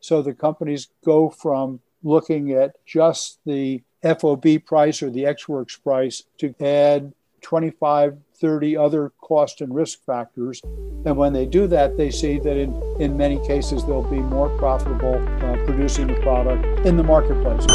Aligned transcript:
So 0.00 0.22
the 0.22 0.34
companies 0.34 0.88
go 1.04 1.28
from 1.28 1.80
looking 2.02 2.52
at 2.52 2.84
just 2.86 3.38
the 3.44 3.82
FOB 4.02 4.64
price 4.64 5.02
or 5.02 5.10
the 5.10 5.26
Ex 5.26 5.48
Works 5.48 5.76
price 5.76 6.24
to 6.38 6.54
add 6.60 7.12
25, 7.42 8.18
30 8.34 8.76
other 8.76 9.12
cost 9.20 9.60
and 9.60 9.74
risk 9.74 10.04
factors. 10.04 10.60
And 11.04 11.16
when 11.16 11.32
they 11.32 11.46
do 11.46 11.66
that, 11.68 11.96
they 11.96 12.10
see 12.10 12.38
that 12.38 12.56
in, 12.56 12.74
in 12.98 13.16
many 13.16 13.44
cases 13.46 13.84
they'll 13.84 14.02
be 14.02 14.20
more 14.20 14.48
profitable 14.58 15.16
uh, 15.44 15.56
producing 15.64 16.06
the 16.06 16.20
product 16.20 16.86
in 16.86 16.96
the 16.96 17.02
marketplace. 17.02 17.66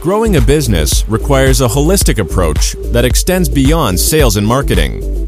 Growing 0.00 0.36
a 0.36 0.40
business 0.40 1.06
requires 1.08 1.60
a 1.60 1.68
holistic 1.68 2.18
approach 2.18 2.72
that 2.92 3.04
extends 3.04 3.48
beyond 3.48 3.98
sales 3.98 4.36
and 4.36 4.46
marketing. 4.46 5.27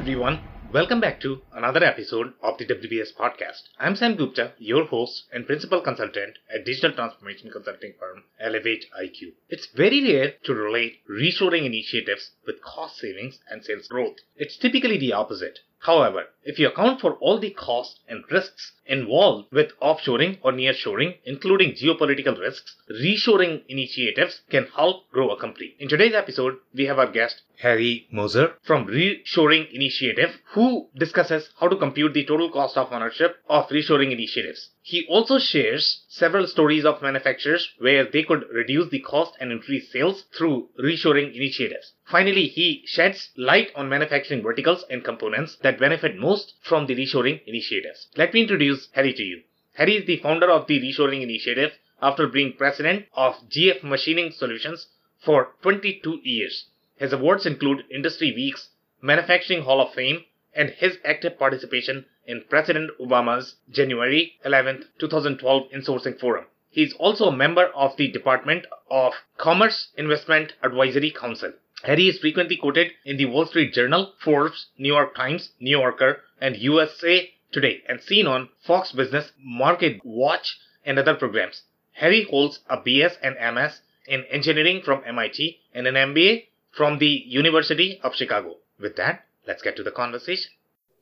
Everyone, 0.00 0.40
welcome 0.72 0.98
back 0.98 1.20
to 1.20 1.42
another 1.52 1.84
episode 1.84 2.32
of 2.42 2.56
the 2.56 2.64
WBS 2.64 3.14
podcast. 3.14 3.64
I'm 3.78 3.94
Sam 3.94 4.16
Gupta, 4.16 4.54
your 4.56 4.86
host 4.86 5.24
and 5.30 5.46
principal 5.46 5.82
consultant 5.82 6.38
at 6.48 6.64
digital 6.64 6.92
transformation 6.92 7.50
consulting 7.50 7.92
firm 8.00 8.22
Elevate 8.40 8.86
IQ. 8.98 9.34
It's 9.50 9.68
very 9.76 10.02
rare 10.02 10.36
to 10.44 10.54
relate 10.54 11.00
reshoring 11.06 11.66
initiatives 11.66 12.30
with 12.46 12.62
cost 12.62 12.96
savings 12.96 13.40
and 13.50 13.62
sales 13.62 13.88
growth. 13.88 14.16
It's 14.36 14.56
typically 14.56 14.96
the 14.96 15.12
opposite. 15.12 15.58
However, 15.82 16.28
if 16.44 16.58
you 16.58 16.68
account 16.68 17.00
for 17.00 17.14
all 17.14 17.38
the 17.38 17.50
costs 17.50 18.00
and 18.06 18.30
risks 18.30 18.72
involved 18.84 19.50
with 19.50 19.72
offshoring 19.80 20.36
or 20.42 20.52
nearshoring, 20.52 21.16
including 21.24 21.72
geopolitical 21.72 22.38
risks, 22.38 22.76
reshoring 22.90 23.62
initiatives 23.66 24.42
can 24.50 24.66
help 24.66 25.10
grow 25.10 25.30
a 25.30 25.40
company. 25.40 25.76
In 25.78 25.88
today's 25.88 26.12
episode, 26.12 26.58
we 26.74 26.84
have 26.84 26.98
our 26.98 27.10
guest 27.10 27.40
Harry 27.60 28.06
Moser 28.10 28.56
from 28.62 28.88
Reshoring 28.88 29.72
Initiative, 29.72 30.42
who 30.52 30.88
discusses 30.94 31.48
how 31.58 31.68
to 31.68 31.76
compute 31.76 32.12
the 32.12 32.26
total 32.26 32.50
cost 32.50 32.76
of 32.76 32.92
ownership 32.92 33.38
of 33.48 33.68
reshoring 33.68 34.12
initiatives. 34.12 34.70
He 34.82 35.06
also 35.08 35.38
shares 35.38 36.04
several 36.08 36.46
stories 36.46 36.86
of 36.86 37.02
manufacturers 37.02 37.70
where 37.78 38.04
they 38.04 38.22
could 38.22 38.48
reduce 38.48 38.88
the 38.88 39.00
cost 39.00 39.36
and 39.38 39.52
increase 39.52 39.92
sales 39.92 40.22
through 40.34 40.70
reshoring 40.78 41.34
initiatives. 41.34 41.92
Finally, 42.06 42.48
he 42.48 42.82
sheds 42.86 43.30
light 43.36 43.70
on 43.74 43.90
manufacturing 43.90 44.42
verticals 44.42 44.84
and 44.88 45.04
components 45.04 45.56
that 45.56 45.78
benefit 45.78 46.16
most 46.16 46.54
from 46.62 46.86
the 46.86 46.96
reshoring 46.96 47.42
initiatives. 47.46 48.08
Let 48.16 48.32
me 48.32 48.40
introduce 48.40 48.88
Harry 48.92 49.12
to 49.12 49.22
you. 49.22 49.42
Harry 49.74 49.96
is 49.96 50.06
the 50.06 50.16
founder 50.16 50.50
of 50.50 50.66
the 50.66 50.80
reshoring 50.80 51.22
initiative 51.22 51.78
after 52.00 52.26
being 52.26 52.54
president 52.54 53.06
of 53.12 53.34
GF 53.50 53.82
Machining 53.82 54.32
Solutions 54.32 54.86
for 55.18 55.54
22 55.60 56.20
years. 56.22 56.70
His 56.96 57.12
awards 57.12 57.44
include 57.44 57.84
Industry 57.90 58.32
Week's 58.32 58.70
Manufacturing 59.02 59.62
Hall 59.62 59.80
of 59.82 59.92
Fame 59.92 60.24
and 60.54 60.70
his 60.70 60.98
active 61.04 61.38
participation 61.38 62.06
in 62.30 62.44
President 62.48 62.92
Obama's 63.00 63.56
January 63.70 64.38
11, 64.44 64.84
2012 65.00 65.70
Insourcing 65.72 66.16
Forum. 66.20 66.44
He 66.70 66.84
is 66.84 66.92
also 66.92 67.24
a 67.24 67.36
member 67.36 67.66
of 67.74 67.96
the 67.96 68.06
Department 68.06 68.66
of 68.88 69.14
Commerce 69.36 69.88
Investment 69.96 70.52
Advisory 70.62 71.10
Council. 71.10 71.52
Harry 71.82 72.08
is 72.08 72.20
frequently 72.20 72.56
quoted 72.56 72.92
in 73.04 73.16
the 73.16 73.26
Wall 73.26 73.46
Street 73.46 73.74
Journal, 73.74 74.12
Forbes, 74.22 74.66
New 74.78 74.92
York 74.92 75.16
Times, 75.16 75.50
New 75.58 75.76
Yorker, 75.76 76.22
and 76.40 76.56
USA 76.56 77.34
Today, 77.50 77.82
and 77.88 78.00
seen 78.00 78.28
on 78.28 78.48
Fox 78.64 78.92
Business, 78.92 79.32
Market 79.42 80.04
Watch, 80.04 80.56
and 80.84 81.00
other 81.00 81.14
programs. 81.14 81.64
Harry 81.94 82.22
holds 82.22 82.60
a 82.68 82.76
BS 82.76 83.16
and 83.20 83.34
MS 83.54 83.80
in 84.06 84.24
engineering 84.26 84.82
from 84.82 85.02
MIT 85.04 85.58
and 85.74 85.88
an 85.88 85.96
MBA 85.96 86.46
from 86.70 86.98
the 86.98 87.24
University 87.26 87.98
of 88.04 88.14
Chicago. 88.14 88.58
With 88.78 88.94
that, 88.94 89.26
let's 89.48 89.62
get 89.62 89.74
to 89.76 89.82
the 89.82 89.90
conversation. 89.90 90.52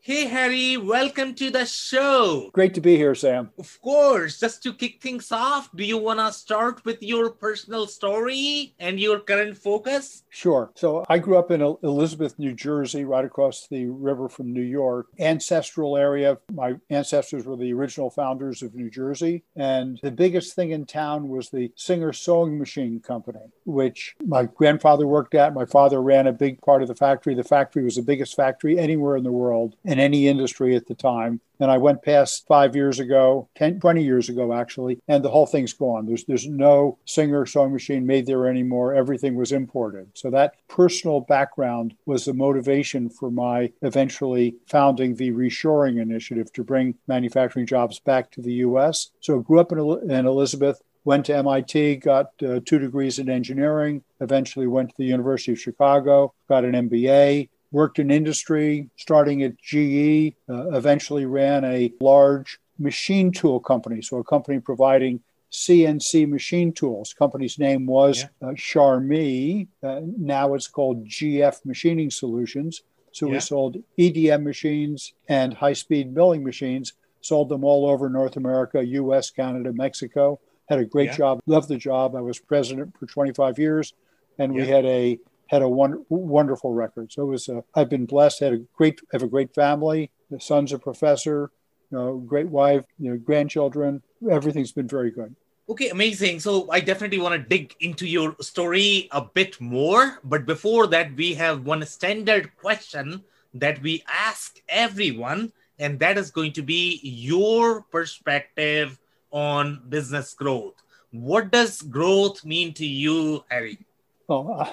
Hey, 0.08 0.24
Harry, 0.24 0.78
welcome 0.78 1.34
to 1.34 1.50
the 1.50 1.66
show. 1.66 2.48
Great 2.54 2.72
to 2.72 2.80
be 2.80 2.96
here, 2.96 3.14
Sam. 3.14 3.50
Of 3.58 3.78
course. 3.82 4.40
Just 4.40 4.62
to 4.62 4.72
kick 4.72 5.02
things 5.02 5.30
off, 5.30 5.68
do 5.76 5.84
you 5.84 5.98
want 5.98 6.18
to 6.18 6.32
start 6.32 6.82
with 6.86 7.02
your 7.02 7.28
personal 7.28 7.86
story 7.86 8.74
and 8.78 8.98
your 8.98 9.20
current 9.20 9.58
focus? 9.58 10.22
Sure. 10.30 10.70
So 10.76 11.04
I 11.10 11.18
grew 11.18 11.36
up 11.36 11.50
in 11.50 11.60
Elizabeth, 11.60 12.38
New 12.38 12.54
Jersey, 12.54 13.04
right 13.04 13.22
across 13.22 13.66
the 13.66 13.84
river 13.84 14.30
from 14.30 14.50
New 14.50 14.62
York. 14.62 15.08
Ancestral 15.18 15.98
area. 15.98 16.38
My 16.54 16.76
ancestors 16.88 17.44
were 17.44 17.56
the 17.56 17.74
original 17.74 18.08
founders 18.08 18.62
of 18.62 18.74
New 18.74 18.88
Jersey. 18.88 19.44
And 19.56 20.00
the 20.02 20.10
biggest 20.10 20.54
thing 20.54 20.70
in 20.70 20.86
town 20.86 21.28
was 21.28 21.50
the 21.50 21.70
Singer 21.76 22.14
Sewing 22.14 22.58
Machine 22.58 23.00
Company, 23.00 23.52
which 23.66 24.16
my 24.24 24.44
grandfather 24.44 25.06
worked 25.06 25.34
at. 25.34 25.52
My 25.52 25.66
father 25.66 26.00
ran 26.00 26.26
a 26.26 26.32
big 26.32 26.62
part 26.62 26.80
of 26.80 26.88
the 26.88 26.96
factory. 26.96 27.34
The 27.34 27.44
factory 27.44 27.84
was 27.84 27.96
the 27.96 28.02
biggest 28.02 28.34
factory 28.34 28.78
anywhere 28.78 29.14
in 29.14 29.24
the 29.24 29.32
world 29.32 29.76
in 29.98 30.04
any 30.04 30.28
industry 30.28 30.76
at 30.76 30.86
the 30.86 30.94
time. 30.94 31.40
And 31.60 31.72
I 31.72 31.78
went 31.78 32.04
past 32.04 32.46
five 32.46 32.76
years 32.76 33.00
ago, 33.00 33.48
10, 33.56 33.80
20 33.80 34.04
years 34.04 34.28
ago, 34.28 34.52
actually, 34.52 35.00
and 35.08 35.24
the 35.24 35.30
whole 35.30 35.46
thing's 35.46 35.72
gone. 35.72 36.06
There's, 36.06 36.24
there's 36.24 36.46
no 36.46 36.98
Singer 37.04 37.44
sewing 37.46 37.72
machine 37.72 38.06
made 38.06 38.26
there 38.26 38.46
anymore. 38.46 38.94
Everything 38.94 39.34
was 39.34 39.50
imported. 39.50 40.08
So 40.14 40.30
that 40.30 40.54
personal 40.68 41.20
background 41.20 41.94
was 42.06 42.24
the 42.24 42.34
motivation 42.34 43.10
for 43.10 43.30
my 43.30 43.72
eventually 43.82 44.54
founding 44.68 45.16
the 45.16 45.32
Reshoring 45.32 46.00
Initiative 46.00 46.52
to 46.52 46.62
bring 46.62 46.94
manufacturing 47.08 47.66
jobs 47.66 47.98
back 47.98 48.30
to 48.32 48.40
the 48.40 48.54
U.S. 48.54 49.10
So 49.18 49.40
I 49.40 49.42
grew 49.42 49.58
up 49.58 49.72
in, 49.72 49.78
in 50.10 50.26
Elizabeth, 50.26 50.80
went 51.04 51.26
to 51.26 51.36
MIT, 51.36 51.96
got 51.96 52.26
uh, 52.46 52.60
two 52.64 52.78
degrees 52.78 53.18
in 53.18 53.28
engineering, 53.28 54.04
eventually 54.20 54.68
went 54.68 54.90
to 54.90 54.94
the 54.96 55.06
University 55.06 55.52
of 55.52 55.60
Chicago, 55.60 56.34
got 56.48 56.64
an 56.64 56.88
MBA, 56.88 57.48
worked 57.70 57.98
in 57.98 58.10
industry, 58.10 58.88
starting 58.96 59.42
at 59.42 59.58
GE, 59.58 60.34
uh, 60.48 60.70
eventually 60.70 61.26
ran 61.26 61.64
a 61.64 61.92
large 62.00 62.58
machine 62.78 63.32
tool 63.32 63.60
company, 63.60 64.00
so 64.00 64.18
a 64.18 64.24
company 64.24 64.60
providing 64.60 65.20
CNC 65.50 66.28
machine 66.28 66.72
tools. 66.72 67.14
Company's 67.14 67.58
name 67.58 67.86
was 67.86 68.24
yeah. 68.42 68.48
uh, 68.48 68.54
Charmilles. 68.54 69.66
Uh, 69.82 70.00
now 70.18 70.54
it's 70.54 70.68
called 70.68 71.06
GF 71.06 71.64
Machining 71.64 72.10
Solutions. 72.10 72.82
So 73.12 73.26
yeah. 73.26 73.32
we 73.32 73.40
sold 73.40 73.76
EDM 73.98 74.42
machines 74.42 75.14
and 75.28 75.54
high-speed 75.54 76.14
milling 76.14 76.44
machines. 76.44 76.92
Sold 77.20 77.48
them 77.48 77.64
all 77.64 77.88
over 77.88 78.08
North 78.08 78.36
America, 78.36 78.84
U.S., 78.84 79.30
Canada, 79.30 79.72
Mexico. 79.72 80.38
Had 80.68 80.78
a 80.78 80.84
great 80.84 81.06
yeah. 81.10 81.16
job. 81.16 81.40
Loved 81.46 81.68
the 81.68 81.76
job. 81.76 82.14
I 82.14 82.20
was 82.20 82.38
president 82.38 82.96
for 82.98 83.06
25 83.06 83.58
years, 83.58 83.94
and 84.38 84.52
we 84.52 84.66
had 84.66 84.84
a 84.84 85.18
had 85.48 85.62
a 85.62 85.68
won- 85.68 86.04
wonderful 86.08 86.72
record. 86.72 87.12
So 87.12 87.22
it 87.22 87.26
was. 87.26 87.48
A, 87.48 87.64
I've 87.74 87.90
been 87.90 88.06
blessed. 88.06 88.40
Had 88.40 88.52
a 88.52 88.58
great. 88.76 89.00
Have 89.12 89.22
a 89.22 89.28
great 89.28 89.54
family. 89.54 90.10
The 90.30 90.40
son's 90.40 90.72
a 90.72 90.78
professor. 90.78 91.50
You 91.90 91.98
know, 91.98 92.16
great 92.18 92.48
wife. 92.48 92.84
You 92.98 93.10
know, 93.10 93.16
grandchildren. 93.18 94.02
Everything's 94.30 94.72
been 94.72 94.88
very 94.88 95.10
good. 95.10 95.34
Okay, 95.70 95.90
amazing. 95.90 96.40
So 96.40 96.70
I 96.70 96.80
definitely 96.80 97.18
want 97.18 97.34
to 97.34 97.48
dig 97.48 97.74
into 97.80 98.06
your 98.06 98.34
story 98.40 99.08
a 99.12 99.20
bit 99.22 99.60
more. 99.60 100.18
But 100.24 100.46
before 100.46 100.86
that, 100.88 101.14
we 101.14 101.34
have 101.34 101.66
one 101.66 101.84
standard 101.84 102.56
question 102.56 103.22
that 103.54 103.82
we 103.82 104.02
ask 104.08 104.60
everyone, 104.68 105.52
and 105.78 105.98
that 106.00 106.16
is 106.16 106.30
going 106.30 106.52
to 106.52 106.62
be 106.62 107.00
your 107.02 107.82
perspective 107.82 108.98
on 109.30 109.82
business 109.88 110.32
growth. 110.32 110.74
What 111.10 111.50
does 111.50 111.82
growth 111.82 112.44
mean 112.44 112.72
to 112.74 112.86
you, 112.86 113.44
Harry? 113.48 113.78
Well, 114.26 114.72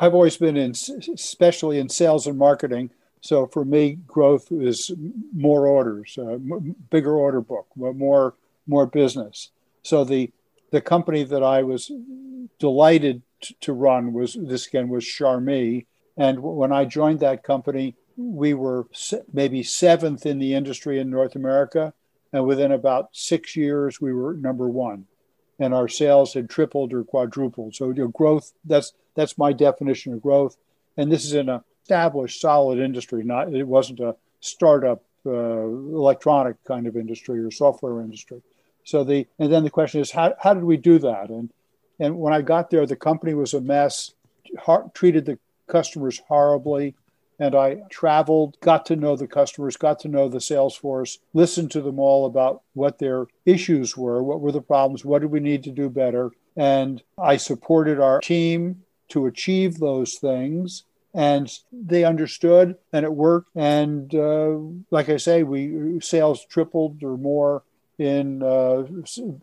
I've 0.00 0.14
always 0.14 0.36
been 0.36 0.56
in, 0.56 0.70
especially 0.70 1.78
in 1.78 1.88
sales 1.88 2.26
and 2.26 2.38
marketing. 2.38 2.90
So 3.20 3.46
for 3.46 3.64
me, 3.64 3.98
growth 4.06 4.50
is 4.50 4.92
more 5.34 5.66
orders, 5.66 6.16
uh, 6.18 6.38
bigger 6.90 7.14
order 7.14 7.40
book, 7.40 7.66
more 7.76 8.34
more 8.66 8.86
business. 8.86 9.50
So 9.82 10.04
the 10.04 10.30
the 10.70 10.80
company 10.80 11.24
that 11.24 11.42
I 11.42 11.62
was 11.62 11.90
delighted 12.58 13.22
to 13.60 13.72
run 13.72 14.12
was 14.12 14.34
this 14.34 14.66
again 14.66 14.88
was 14.88 15.06
Charmilles, 15.06 15.84
and 16.16 16.40
when 16.40 16.72
I 16.72 16.84
joined 16.84 17.20
that 17.20 17.42
company, 17.42 17.96
we 18.16 18.54
were 18.54 18.86
maybe 19.32 19.62
seventh 19.62 20.24
in 20.24 20.38
the 20.38 20.54
industry 20.54 21.00
in 21.00 21.10
North 21.10 21.34
America, 21.34 21.92
and 22.32 22.46
within 22.46 22.72
about 22.72 23.10
six 23.12 23.56
years, 23.56 24.00
we 24.00 24.12
were 24.12 24.34
number 24.34 24.68
one 24.68 25.06
and 25.58 25.74
our 25.74 25.88
sales 25.88 26.34
had 26.34 26.48
tripled 26.48 26.92
or 26.92 27.04
quadrupled. 27.04 27.74
So 27.74 27.88
you 27.88 28.04
know, 28.04 28.08
growth 28.08 28.52
that's 28.64 28.92
that's 29.18 29.36
my 29.36 29.52
definition 29.52 30.12
of 30.12 30.22
growth. 30.22 30.56
And 30.96 31.10
this 31.10 31.24
is 31.24 31.32
an 31.32 31.60
established, 31.82 32.40
solid 32.40 32.78
industry. 32.78 33.24
Not 33.24 33.52
it 33.52 33.66
wasn't 33.66 33.98
a 33.98 34.14
startup 34.38 35.02
uh, 35.26 35.30
electronic 35.32 36.62
kind 36.64 36.86
of 36.86 36.96
industry 36.96 37.40
or 37.40 37.50
software 37.50 38.00
industry. 38.00 38.40
So 38.84 39.02
the 39.02 39.26
and 39.40 39.52
then 39.52 39.64
the 39.64 39.70
question 39.70 40.00
is 40.00 40.12
how, 40.12 40.34
how 40.40 40.54
did 40.54 40.62
we 40.62 40.76
do 40.76 41.00
that? 41.00 41.30
And 41.30 41.50
and 41.98 42.16
when 42.18 42.32
I 42.32 42.42
got 42.42 42.70
there, 42.70 42.86
the 42.86 42.94
company 42.94 43.34
was 43.34 43.54
a 43.54 43.60
mess, 43.60 44.14
har- 44.56 44.88
treated 44.94 45.24
the 45.26 45.38
customers 45.66 46.22
horribly. 46.28 46.94
And 47.40 47.54
I 47.54 47.82
traveled, 47.90 48.58
got 48.60 48.86
to 48.86 48.96
know 48.96 49.16
the 49.16 49.28
customers, 49.28 49.76
got 49.76 50.00
to 50.00 50.08
know 50.08 50.28
the 50.28 50.40
sales 50.40 50.76
force, 50.76 51.18
listened 51.34 51.70
to 51.72 51.80
them 51.80 51.98
all 51.98 52.26
about 52.26 52.62
what 52.74 52.98
their 52.98 53.26
issues 53.46 53.96
were, 53.96 54.22
what 54.22 54.40
were 54.40 54.50
the 54.50 54.60
problems, 54.60 55.04
what 55.04 55.22
did 55.22 55.30
we 55.30 55.40
need 55.40 55.62
to 55.64 55.70
do 55.70 55.88
better. 55.88 56.30
And 56.56 57.02
I 57.16 57.36
supported 57.36 58.00
our 58.00 58.20
team 58.20 58.82
to 59.10 59.26
achieve 59.26 59.78
those 59.78 60.14
things. 60.14 60.84
And 61.14 61.50
they 61.72 62.04
understood 62.04 62.76
and 62.92 63.04
it 63.04 63.12
worked. 63.12 63.50
And 63.56 64.14
uh, 64.14 64.58
like 64.90 65.08
I 65.08 65.16
say, 65.16 65.42
we 65.42 66.00
sales 66.00 66.44
tripled 66.44 67.02
or 67.02 67.16
more 67.16 67.62
in 67.98 68.42
uh, 68.42 68.84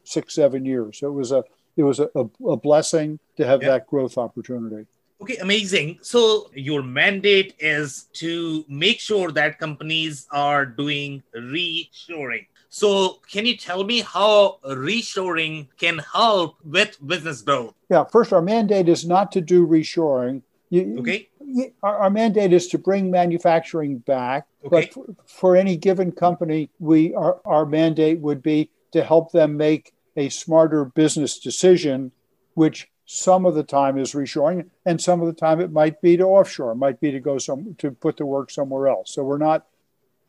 six, 0.04 0.36
seven 0.36 0.64
years. 0.64 1.00
So 1.00 1.08
it 1.08 1.14
was 1.14 1.32
a 1.32 1.44
it 1.76 1.84
was 1.84 2.00
a, 2.00 2.10
a 2.48 2.56
blessing 2.56 3.20
to 3.36 3.46
have 3.46 3.60
that 3.62 3.88
growth 3.88 4.18
opportunity. 4.18 4.86
Okay, 5.22 5.38
amazing. 5.38 6.00
So 6.02 6.52
your 6.54 6.84
mandate 6.84 7.56
is 7.60 8.08
to 8.14 8.66
make 8.68 9.00
sure 9.00 9.32
that 9.32 9.60
companies 9.60 10.28
are 10.32 10.66
doing 10.66 11.24
reshoring. 11.36 12.48
So 12.76 13.22
can 13.32 13.46
you 13.46 13.56
tell 13.56 13.86
me 13.86 14.02
how 14.02 14.58
reshoring 14.66 15.68
can 15.78 16.00
help 16.00 16.58
with 16.66 16.98
business 17.08 17.42
growth? 17.42 17.74
Yeah, 17.90 18.04
first, 18.04 18.34
our 18.34 18.42
mandate 18.42 18.90
is 18.90 19.06
not 19.06 19.32
to 19.32 19.40
do 19.40 19.66
reshoring. 19.66 20.42
You, 20.72 20.98
okay. 21.00 21.30
Our, 21.82 21.98
our, 22.00 22.10
mandate 22.10 22.52
is 22.52 22.68
to 22.68 22.78
bring 22.78 23.10
manufacturing 23.10 24.00
back. 24.00 24.48
Okay. 24.66 24.70
But 24.70 24.94
for, 24.94 25.06
for 25.26 25.56
any 25.56 25.78
given 25.78 26.12
company, 26.12 26.70
we 26.80 27.14
our, 27.14 27.40
our 27.46 27.66
mandate 27.66 28.20
would 28.20 28.44
be 28.44 28.70
to 28.92 29.06
help 29.06 29.32
them 29.32 29.56
make 29.56 29.94
a 30.18 30.28
smarter 30.28 30.84
business 30.84 31.40
decision, 31.40 32.12
which 32.56 32.90
some 33.06 33.46
of 33.46 33.56
the 33.56 33.64
time 33.64 33.98
is 33.98 34.12
reshoring, 34.12 34.70
and 34.86 35.02
some 35.02 35.22
of 35.22 35.28
the 35.28 35.40
time 35.40 35.62
it 35.62 35.72
might 35.72 36.02
be 36.02 36.18
to 36.18 36.26
offshore, 36.26 36.74
it 36.74 36.76
might 36.76 37.00
be 37.00 37.12
to 37.12 37.22
go 37.22 37.38
some 37.38 37.76
to 37.78 37.92
put 37.92 38.18
the 38.18 38.26
work 38.26 38.52
somewhere 38.52 38.90
else. 38.90 39.14
So 39.14 39.24
we're 39.24 39.38
not 39.38 39.66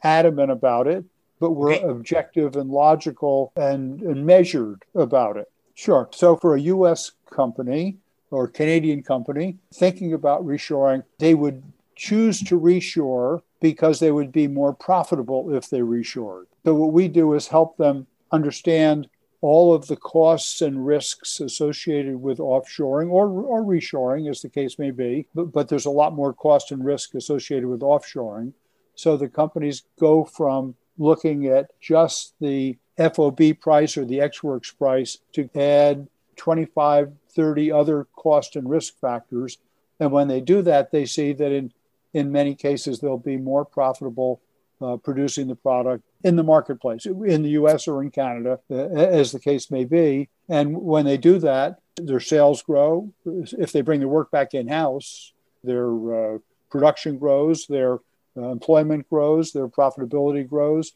adamant 0.05 0.53
about 0.53 0.87
it, 0.87 1.05
but 1.41 1.53
we're 1.53 1.75
okay. 1.75 1.85
objective 1.87 2.57
and 2.57 2.71
logical 2.71 3.53
and, 3.57 4.01
and 4.03 4.25
measured 4.25 4.85
about 4.95 5.37
it. 5.37 5.51
Sure. 5.75 6.09
So 6.13 6.37
for 6.37 6.55
a 6.55 6.61
U.S. 6.61 7.13
company 7.31 7.99
or 8.31 8.49
Canadian 8.49 9.03
company 9.03 9.59
thinking 9.75 10.13
about 10.13 10.45
reshoring, 10.45 11.05
they 11.19 11.35
would 11.35 11.63
choose 11.95 12.41
to 12.43 12.59
reshore 12.59 13.43
because 13.61 14.01
they 14.01 14.11
would 14.11 14.33
be 14.33 14.49
more 14.49 14.73
profitable 14.73 15.55
if 15.55 15.71
they 15.71 15.81
reshored. 15.81 16.47
So 16.65 16.75
what 16.75 16.93
we 16.93 17.09
do 17.09 17.35
is 17.35 17.49
help 17.49 17.77
them 17.77 18.07
understand 18.33 19.09
all 19.41 19.75
of 19.75 19.87
the 19.87 19.97
costs 19.97 20.63
and 20.63 20.87
risks 20.87 21.41
associated 21.41 22.21
with 22.21 22.39
offshoring 22.39 23.11
or, 23.11 23.29
or 23.29 23.63
reshoring, 23.63 24.29
as 24.31 24.41
the 24.41 24.49
case 24.49 24.79
may 24.79 24.91
be, 24.91 25.27
but, 25.35 25.53
but 25.53 25.69
there's 25.69 25.87
a 25.87 25.91
lot 25.91 26.15
more 26.15 26.33
cost 26.33 26.73
and 26.73 26.85
risk 26.85 27.15
associated 27.15 27.69
with 27.69 27.81
offshoring. 27.81 28.53
So 28.95 29.17
the 29.17 29.29
companies 29.29 29.85
go 30.01 30.25
from 30.25 30.75
looking 30.99 31.47
at 31.47 31.71
just 31.81 32.35
the 32.41 32.77
FOB 32.97 33.59
price 33.61 33.97
or 33.97 34.05
the 34.05 34.21
Ex 34.21 34.43
Works 34.43 34.71
price 34.73 35.19
to 35.33 35.49
add 35.55 36.09
25, 36.37 37.13
30 37.31 37.73
other 37.73 38.07
cost 38.17 38.57
and 38.57 38.69
risk 38.69 38.99
factors. 39.01 39.59
And 40.01 40.13
when 40.13 40.29
they 40.29 40.41
do 40.41 40.63
that, 40.63 40.91
they 40.91 41.07
see 41.07 41.33
that 41.33 41.53
in, 41.53 41.73
in 42.13 42.33
many 42.33 42.55
cases 42.55 43.01
they'll 43.01 43.19
be 43.19 43.37
more 43.37 43.65
profitable 43.65 44.41
uh, 44.81 44.97
producing 44.97 45.49
the 45.49 45.55
product 45.55 46.05
in 46.23 46.37
the 46.37 46.43
marketplace, 46.43 47.07
in 47.07 47.43
the 47.43 47.51
US 47.51 47.89
or 47.89 48.03
in 48.03 48.11
Canada, 48.11 48.59
uh, 48.71 48.75
as 48.75 49.33
the 49.33 49.41
case 49.41 49.71
may 49.71 49.85
be. 49.85 50.29
And 50.49 50.77
when 50.77 51.05
they 51.05 51.17
do 51.17 51.39
that, 51.39 51.81
their 51.97 52.21
sales 52.21 52.63
grow. 52.63 53.13
If 53.25 53.73
they 53.73 53.81
bring 53.81 54.01
the 54.01 54.09
work 54.09 54.31
back 54.31 54.53
in 54.53 54.69
house, 54.69 55.33
their 55.65 56.35
uh, 56.35 56.39
production 56.71 57.19
grows, 57.19 57.67
their 57.67 57.99
uh, 58.37 58.51
employment 58.51 59.09
grows, 59.09 59.53
their 59.53 59.69
profitability 59.69 60.47
grows, 60.49 60.93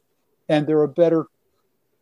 and 0.48 0.66
they're 0.66 0.82
a 0.82 0.88
better 0.88 1.26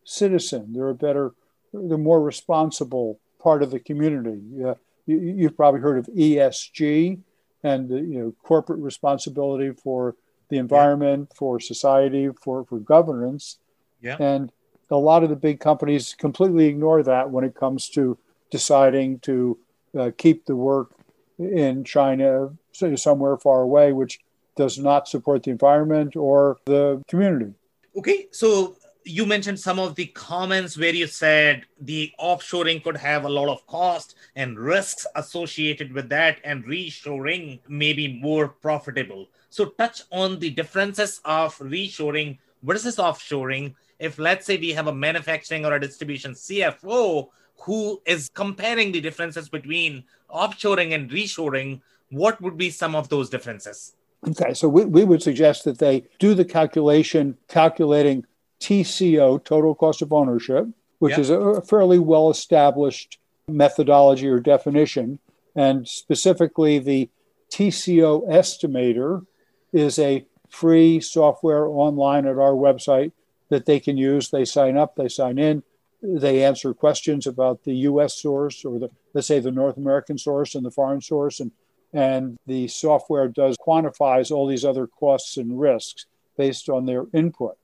citizen. 0.04 0.72
They're 0.72 0.88
a 0.88 0.94
better, 0.94 1.32
they're 1.72 1.98
more 1.98 2.22
responsible 2.22 3.20
part 3.40 3.62
of 3.62 3.70
the 3.70 3.78
community. 3.78 4.40
Uh, 4.64 4.74
you, 5.06 5.44
have 5.44 5.56
probably 5.56 5.80
heard 5.80 5.98
of 5.98 6.06
ESG 6.06 7.18
and 7.62 7.90
you 7.90 8.18
know 8.18 8.34
corporate 8.42 8.80
responsibility 8.80 9.72
for 9.72 10.16
the 10.48 10.58
environment, 10.58 11.28
yeah. 11.30 11.36
for 11.36 11.60
society, 11.60 12.30
for, 12.42 12.64
for 12.64 12.78
governance. 12.78 13.58
Yeah. 14.00 14.16
And 14.18 14.52
a 14.90 14.96
lot 14.96 15.22
of 15.22 15.28
the 15.28 15.36
big 15.36 15.60
companies 15.60 16.14
completely 16.14 16.66
ignore 16.66 17.02
that 17.02 17.30
when 17.30 17.44
it 17.44 17.54
comes 17.54 17.88
to 17.90 18.16
deciding 18.50 19.20
to 19.20 19.58
uh, 19.98 20.10
keep 20.16 20.46
the 20.46 20.56
work 20.56 20.92
in 21.38 21.84
China 21.84 22.50
somewhere 22.72 23.36
far 23.36 23.62
away, 23.62 23.92
which 23.92 24.20
does 24.58 24.78
not 24.78 25.08
support 25.08 25.44
the 25.44 25.50
environment 25.50 26.16
or 26.16 26.58
the 26.66 27.02
community. 27.08 27.54
Okay, 27.96 28.26
so 28.32 28.76
you 29.04 29.24
mentioned 29.24 29.58
some 29.58 29.78
of 29.78 29.94
the 29.94 30.06
comments 30.06 30.76
where 30.76 30.94
you 30.94 31.06
said 31.06 31.64
the 31.80 32.12
offshoring 32.20 32.82
could 32.84 32.96
have 32.96 33.24
a 33.24 33.28
lot 33.28 33.48
of 33.48 33.66
cost 33.66 34.16
and 34.36 34.58
risks 34.58 35.06
associated 35.14 35.92
with 35.92 36.08
that, 36.10 36.40
and 36.44 36.64
reshoring 36.64 37.60
may 37.68 37.92
be 37.92 38.20
more 38.20 38.48
profitable. 38.48 39.28
So, 39.48 39.66
touch 39.82 40.02
on 40.12 40.38
the 40.38 40.50
differences 40.50 41.22
of 41.24 41.56
reshoring 41.58 42.38
versus 42.62 42.96
offshoring. 42.96 43.74
If, 43.98 44.18
let's 44.18 44.44
say, 44.44 44.58
we 44.58 44.72
have 44.72 44.88
a 44.88 44.94
manufacturing 44.94 45.64
or 45.64 45.74
a 45.74 45.80
distribution 45.80 46.32
CFO 46.32 47.28
who 47.60 48.02
is 48.04 48.28
comparing 48.34 48.92
the 48.92 49.00
differences 49.00 49.48
between 49.48 50.04
offshoring 50.30 50.94
and 50.94 51.10
reshoring, 51.10 51.80
what 52.10 52.40
would 52.42 52.56
be 52.58 52.70
some 52.70 52.94
of 52.94 53.08
those 53.08 53.30
differences? 53.30 53.94
Okay, 54.26 54.52
so 54.54 54.68
we, 54.68 54.84
we 54.84 55.04
would 55.04 55.22
suggest 55.22 55.64
that 55.64 55.78
they 55.78 56.04
do 56.18 56.34
the 56.34 56.44
calculation, 56.44 57.36
calculating 57.48 58.24
TCO, 58.60 59.42
total 59.44 59.74
cost 59.74 60.02
of 60.02 60.12
ownership, 60.12 60.66
which 60.98 61.12
yep. 61.12 61.20
is 61.20 61.30
a 61.30 61.62
fairly 61.62 61.98
well 61.98 62.30
established 62.30 63.18
methodology 63.46 64.26
or 64.26 64.40
definition. 64.40 65.20
And 65.54 65.86
specifically, 65.86 66.78
the 66.78 67.10
TCO 67.50 68.28
estimator 68.28 69.24
is 69.72 69.98
a 69.98 70.26
free 70.48 71.00
software 71.00 71.66
online 71.66 72.26
at 72.26 72.38
our 72.38 72.52
website 72.52 73.12
that 73.50 73.66
they 73.66 73.80
can 73.80 73.96
use. 73.96 74.30
They 74.30 74.44
sign 74.44 74.76
up, 74.76 74.96
they 74.96 75.08
sign 75.08 75.38
in, 75.38 75.62
they 76.02 76.44
answer 76.44 76.74
questions 76.74 77.26
about 77.26 77.64
the 77.64 77.74
US 77.74 78.20
source 78.20 78.64
or 78.64 78.78
the 78.78 78.90
let's 79.14 79.26
say 79.26 79.40
the 79.40 79.50
North 79.50 79.76
American 79.76 80.18
source 80.18 80.54
and 80.54 80.64
the 80.64 80.70
foreign 80.70 81.00
source 81.00 81.40
and 81.40 81.50
and 81.92 82.36
the 82.46 82.68
software 82.68 83.28
does 83.28 83.56
quantifies 83.56 84.30
all 84.30 84.46
these 84.46 84.64
other 84.64 84.86
costs 84.86 85.36
and 85.36 85.60
risks 85.60 86.06
based 86.36 86.68
on 86.68 86.86
their 86.86 87.06
input. 87.12 87.56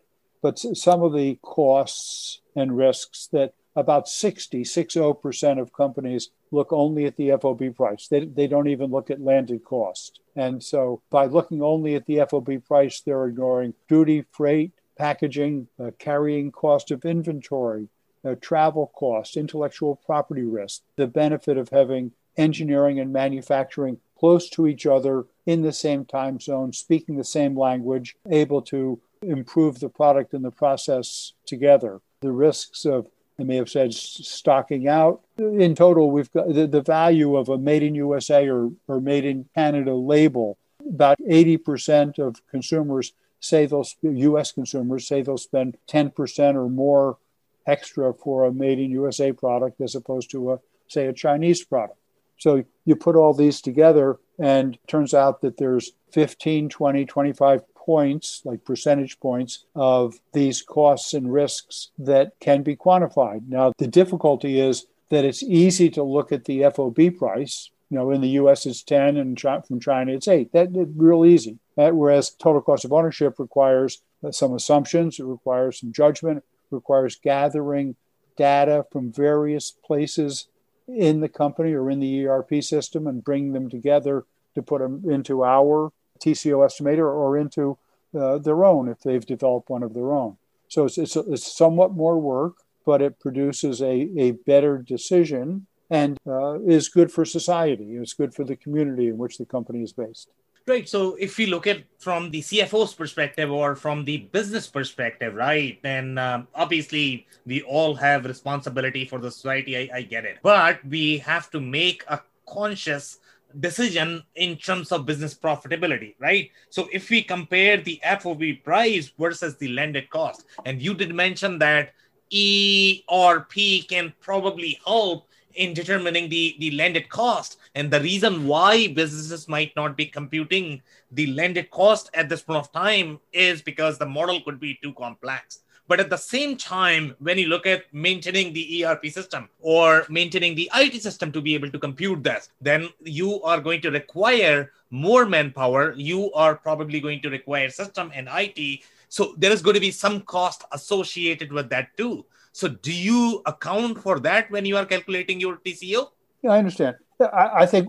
But 0.42 0.58
some 0.58 1.02
of 1.02 1.14
the 1.14 1.38
costs 1.42 2.40
and 2.54 2.76
risks 2.76 3.28
that 3.32 3.54
about 3.76 4.08
60, 4.08 4.62
60% 4.62 5.60
of 5.60 5.72
companies 5.72 6.30
look 6.50 6.72
only 6.72 7.06
at 7.06 7.16
the 7.16 7.32
FOB 7.40 7.74
price. 7.74 8.06
They, 8.08 8.24
they 8.24 8.46
don't 8.46 8.68
even 8.68 8.90
look 8.90 9.10
at 9.10 9.20
landed 9.20 9.64
cost. 9.64 10.20
And 10.36 10.62
so 10.62 11.02
by 11.10 11.26
looking 11.26 11.62
only 11.62 11.94
at 11.94 12.06
the 12.06 12.24
FOB 12.28 12.64
price, 12.66 13.00
they're 13.00 13.26
ignoring 13.26 13.74
duty, 13.88 14.24
freight, 14.30 14.72
packaging, 14.96 15.68
uh, 15.82 15.90
carrying 15.98 16.52
cost 16.52 16.90
of 16.90 17.04
inventory, 17.04 17.88
uh, 18.24 18.36
travel 18.40 18.92
costs, 18.94 19.36
intellectual 19.36 19.96
property 20.06 20.44
risk, 20.44 20.82
the 20.96 21.06
benefit 21.06 21.58
of 21.58 21.70
having 21.70 22.12
engineering 22.36 23.00
and 23.00 23.12
manufacturing 23.12 23.98
close 24.24 24.48
to 24.48 24.66
each 24.66 24.86
other 24.86 25.26
in 25.44 25.60
the 25.60 25.70
same 25.70 26.02
time 26.02 26.40
zone, 26.40 26.72
speaking 26.72 27.16
the 27.18 27.22
same 27.38 27.54
language, 27.58 28.16
able 28.30 28.62
to 28.62 28.98
improve 29.20 29.80
the 29.80 29.88
product 29.90 30.32
and 30.32 30.42
the 30.42 30.50
process 30.50 31.34
together. 31.44 32.00
The 32.22 32.32
risks 32.32 32.86
of 32.86 33.06
I 33.38 33.42
may 33.42 33.56
have 33.56 33.68
said 33.68 33.92
stocking 33.92 34.88
out. 34.88 35.20
In 35.36 35.74
total, 35.74 36.10
we've 36.10 36.32
got 36.32 36.54
the, 36.54 36.66
the 36.66 36.80
value 36.80 37.36
of 37.36 37.50
a 37.50 37.58
made 37.58 37.82
in 37.82 37.94
USA 37.96 38.48
or, 38.48 38.70
or 38.88 38.98
made 38.98 39.26
in 39.26 39.44
Canada 39.54 39.92
label. 39.92 40.56
About 40.88 41.18
80% 41.18 42.18
of 42.18 42.40
consumers 42.50 43.12
say 43.40 43.66
they'll, 43.66 43.84
US 44.02 44.52
consumers 44.52 45.06
say 45.06 45.20
they'll 45.20 45.36
spend 45.36 45.76
10% 45.86 46.54
or 46.54 46.70
more 46.70 47.18
extra 47.66 48.14
for 48.14 48.46
a 48.46 48.52
made 48.52 48.78
in 48.78 48.90
USA 48.90 49.32
product 49.32 49.82
as 49.82 49.94
opposed 49.94 50.30
to 50.30 50.52
a, 50.52 50.60
say, 50.88 51.08
a 51.08 51.12
Chinese 51.12 51.62
product. 51.62 51.98
So 52.44 52.62
you 52.84 52.94
put 52.94 53.16
all 53.16 53.32
these 53.32 53.62
together, 53.62 54.18
and 54.38 54.76
turns 54.86 55.14
out 55.14 55.40
that 55.40 55.56
there's 55.56 55.92
15, 56.12 56.68
20, 56.68 57.06
25 57.06 57.74
points, 57.74 58.42
like 58.44 58.66
percentage 58.66 59.18
points, 59.18 59.64
of 59.74 60.20
these 60.34 60.60
costs 60.60 61.14
and 61.14 61.32
risks 61.32 61.88
that 61.98 62.32
can 62.40 62.62
be 62.62 62.76
quantified. 62.76 63.48
Now, 63.48 63.72
the 63.78 63.86
difficulty 63.86 64.60
is 64.60 64.84
that 65.08 65.24
it's 65.24 65.42
easy 65.42 65.88
to 65.88 66.02
look 66.02 66.32
at 66.32 66.44
the 66.44 66.64
FOB 66.64 67.16
price. 67.16 67.70
You 67.88 67.96
know, 67.96 68.10
in 68.10 68.20
the 68.20 68.36
US 68.40 68.66
it's 68.66 68.82
10 68.82 69.16
and 69.16 69.40
from 69.40 69.80
China 69.80 70.12
it's 70.12 70.28
8. 70.28 70.52
That's 70.52 70.70
real 70.96 71.24
easy. 71.24 71.58
Whereas 71.76 72.28
total 72.28 72.60
cost 72.60 72.84
of 72.84 72.92
ownership 72.92 73.38
requires 73.38 74.02
some 74.32 74.52
assumptions, 74.52 75.18
it 75.18 75.24
requires 75.24 75.80
some 75.80 75.94
judgment, 75.94 76.44
requires 76.70 77.16
gathering 77.16 77.96
data 78.36 78.84
from 78.92 79.10
various 79.10 79.70
places 79.70 80.48
in 80.88 81.20
the 81.20 81.28
company 81.28 81.72
or 81.72 81.90
in 81.90 82.00
the 82.00 82.26
ERP 82.26 82.62
system 82.62 83.06
and 83.06 83.24
bring 83.24 83.52
them 83.52 83.68
together 83.70 84.24
to 84.54 84.62
put 84.62 84.80
them 84.80 85.02
into 85.10 85.44
our 85.44 85.92
TCO 86.20 86.66
estimator 86.66 87.06
or 87.12 87.36
into 87.36 87.78
uh, 88.18 88.38
their 88.38 88.64
own 88.64 88.88
if 88.88 89.00
they've 89.00 89.26
developed 89.26 89.68
one 89.68 89.82
of 89.82 89.94
their 89.94 90.12
own. 90.12 90.36
So 90.68 90.84
it's, 90.84 90.98
it's, 90.98 91.16
it's 91.16 91.56
somewhat 91.56 91.92
more 91.92 92.18
work, 92.18 92.54
but 92.86 93.02
it 93.02 93.18
produces 93.18 93.80
a, 93.80 94.08
a 94.16 94.32
better 94.32 94.78
decision 94.78 95.66
and 95.90 96.18
uh, 96.26 96.60
is 96.60 96.88
good 96.88 97.12
for 97.12 97.24
society. 97.24 97.96
It's 97.96 98.14
good 98.14 98.34
for 98.34 98.44
the 98.44 98.56
community 98.56 99.08
in 99.08 99.18
which 99.18 99.38
the 99.38 99.44
company 99.44 99.82
is 99.82 99.92
based. 99.92 100.28
Right. 100.66 100.88
So 100.88 101.14
if 101.16 101.36
we 101.36 101.44
look 101.44 101.66
at 101.66 101.84
from 101.98 102.30
the 102.30 102.40
CFO's 102.40 102.94
perspective 102.94 103.50
or 103.50 103.76
from 103.76 104.02
the 104.04 104.18
business 104.32 104.66
perspective, 104.66 105.34
right, 105.34 105.78
then 105.82 106.16
um, 106.16 106.48
obviously 106.54 107.26
we 107.44 107.60
all 107.62 107.94
have 107.96 108.24
responsibility 108.24 109.04
for 109.04 109.18
the 109.18 109.30
society. 109.30 109.76
I, 109.76 109.98
I 109.98 110.02
get 110.02 110.24
it, 110.24 110.38
but 110.42 110.82
we 110.86 111.18
have 111.18 111.50
to 111.50 111.60
make 111.60 112.02
a 112.08 112.22
conscious 112.48 113.18
decision 113.60 114.22
in 114.36 114.56
terms 114.56 114.90
of 114.90 115.04
business 115.04 115.34
profitability, 115.34 116.14
right? 116.18 116.50
So 116.70 116.88
if 116.92 117.10
we 117.10 117.22
compare 117.22 117.76
the 117.76 118.00
FOB 118.20 118.42
price 118.64 119.12
versus 119.18 119.56
the 119.56 119.68
landed 119.68 120.08
cost, 120.08 120.44
and 120.64 120.80
you 120.80 120.94
did 120.94 121.14
mention 121.14 121.58
that 121.58 121.92
ERP 122.32 123.86
can 123.86 124.14
probably 124.20 124.80
help 124.86 125.28
in 125.56 125.74
determining 125.74 126.28
the, 126.28 126.56
the 126.58 126.72
landed 126.72 127.08
cost. 127.08 127.58
And 127.74 127.90
the 127.90 128.00
reason 128.00 128.46
why 128.46 128.88
businesses 128.88 129.48
might 129.48 129.74
not 129.76 129.96
be 129.96 130.06
computing 130.06 130.82
the 131.12 131.28
landed 131.28 131.70
cost 131.70 132.10
at 132.14 132.28
this 132.28 132.42
point 132.42 132.58
of 132.58 132.72
time 132.72 133.20
is 133.32 133.62
because 133.62 133.98
the 133.98 134.06
model 134.06 134.40
could 134.40 134.60
be 134.60 134.78
too 134.82 134.92
complex. 134.94 135.60
But 135.86 136.00
at 136.00 136.08
the 136.08 136.16
same 136.16 136.56
time, 136.56 137.14
when 137.18 137.36
you 137.36 137.48
look 137.48 137.66
at 137.66 137.92
maintaining 137.92 138.54
the 138.54 138.84
ERP 138.84 139.06
system 139.06 139.50
or 139.60 140.06
maintaining 140.08 140.54
the 140.54 140.70
IT 140.74 141.02
system 141.02 141.30
to 141.32 141.42
be 141.42 141.54
able 141.54 141.70
to 141.70 141.78
compute 141.78 142.22
this, 142.22 142.48
then 142.60 142.88
you 143.02 143.42
are 143.42 143.60
going 143.60 143.82
to 143.82 143.90
require 143.90 144.72
more 144.90 145.26
manpower. 145.26 145.92
You 145.94 146.32
are 146.32 146.54
probably 146.54 147.00
going 147.00 147.20
to 147.20 147.28
require 147.28 147.68
system 147.68 148.10
and 148.14 148.28
IT. 148.32 148.80
So 149.08 149.34
there 149.36 149.52
is 149.52 149.60
going 149.60 149.74
to 149.74 149.80
be 149.80 149.90
some 149.90 150.22
cost 150.22 150.64
associated 150.72 151.52
with 151.52 151.68
that 151.68 151.94
too. 151.98 152.24
So, 152.54 152.68
do 152.68 152.92
you 152.92 153.42
account 153.46 153.98
for 153.98 154.20
that 154.20 154.48
when 154.48 154.64
you 154.64 154.76
are 154.76 154.86
calculating 154.86 155.40
your 155.40 155.56
TCO? 155.56 156.10
Yeah, 156.40 156.50
I 156.52 156.58
understand. 156.58 156.94
I, 157.20 157.50
I 157.62 157.66
think 157.66 157.88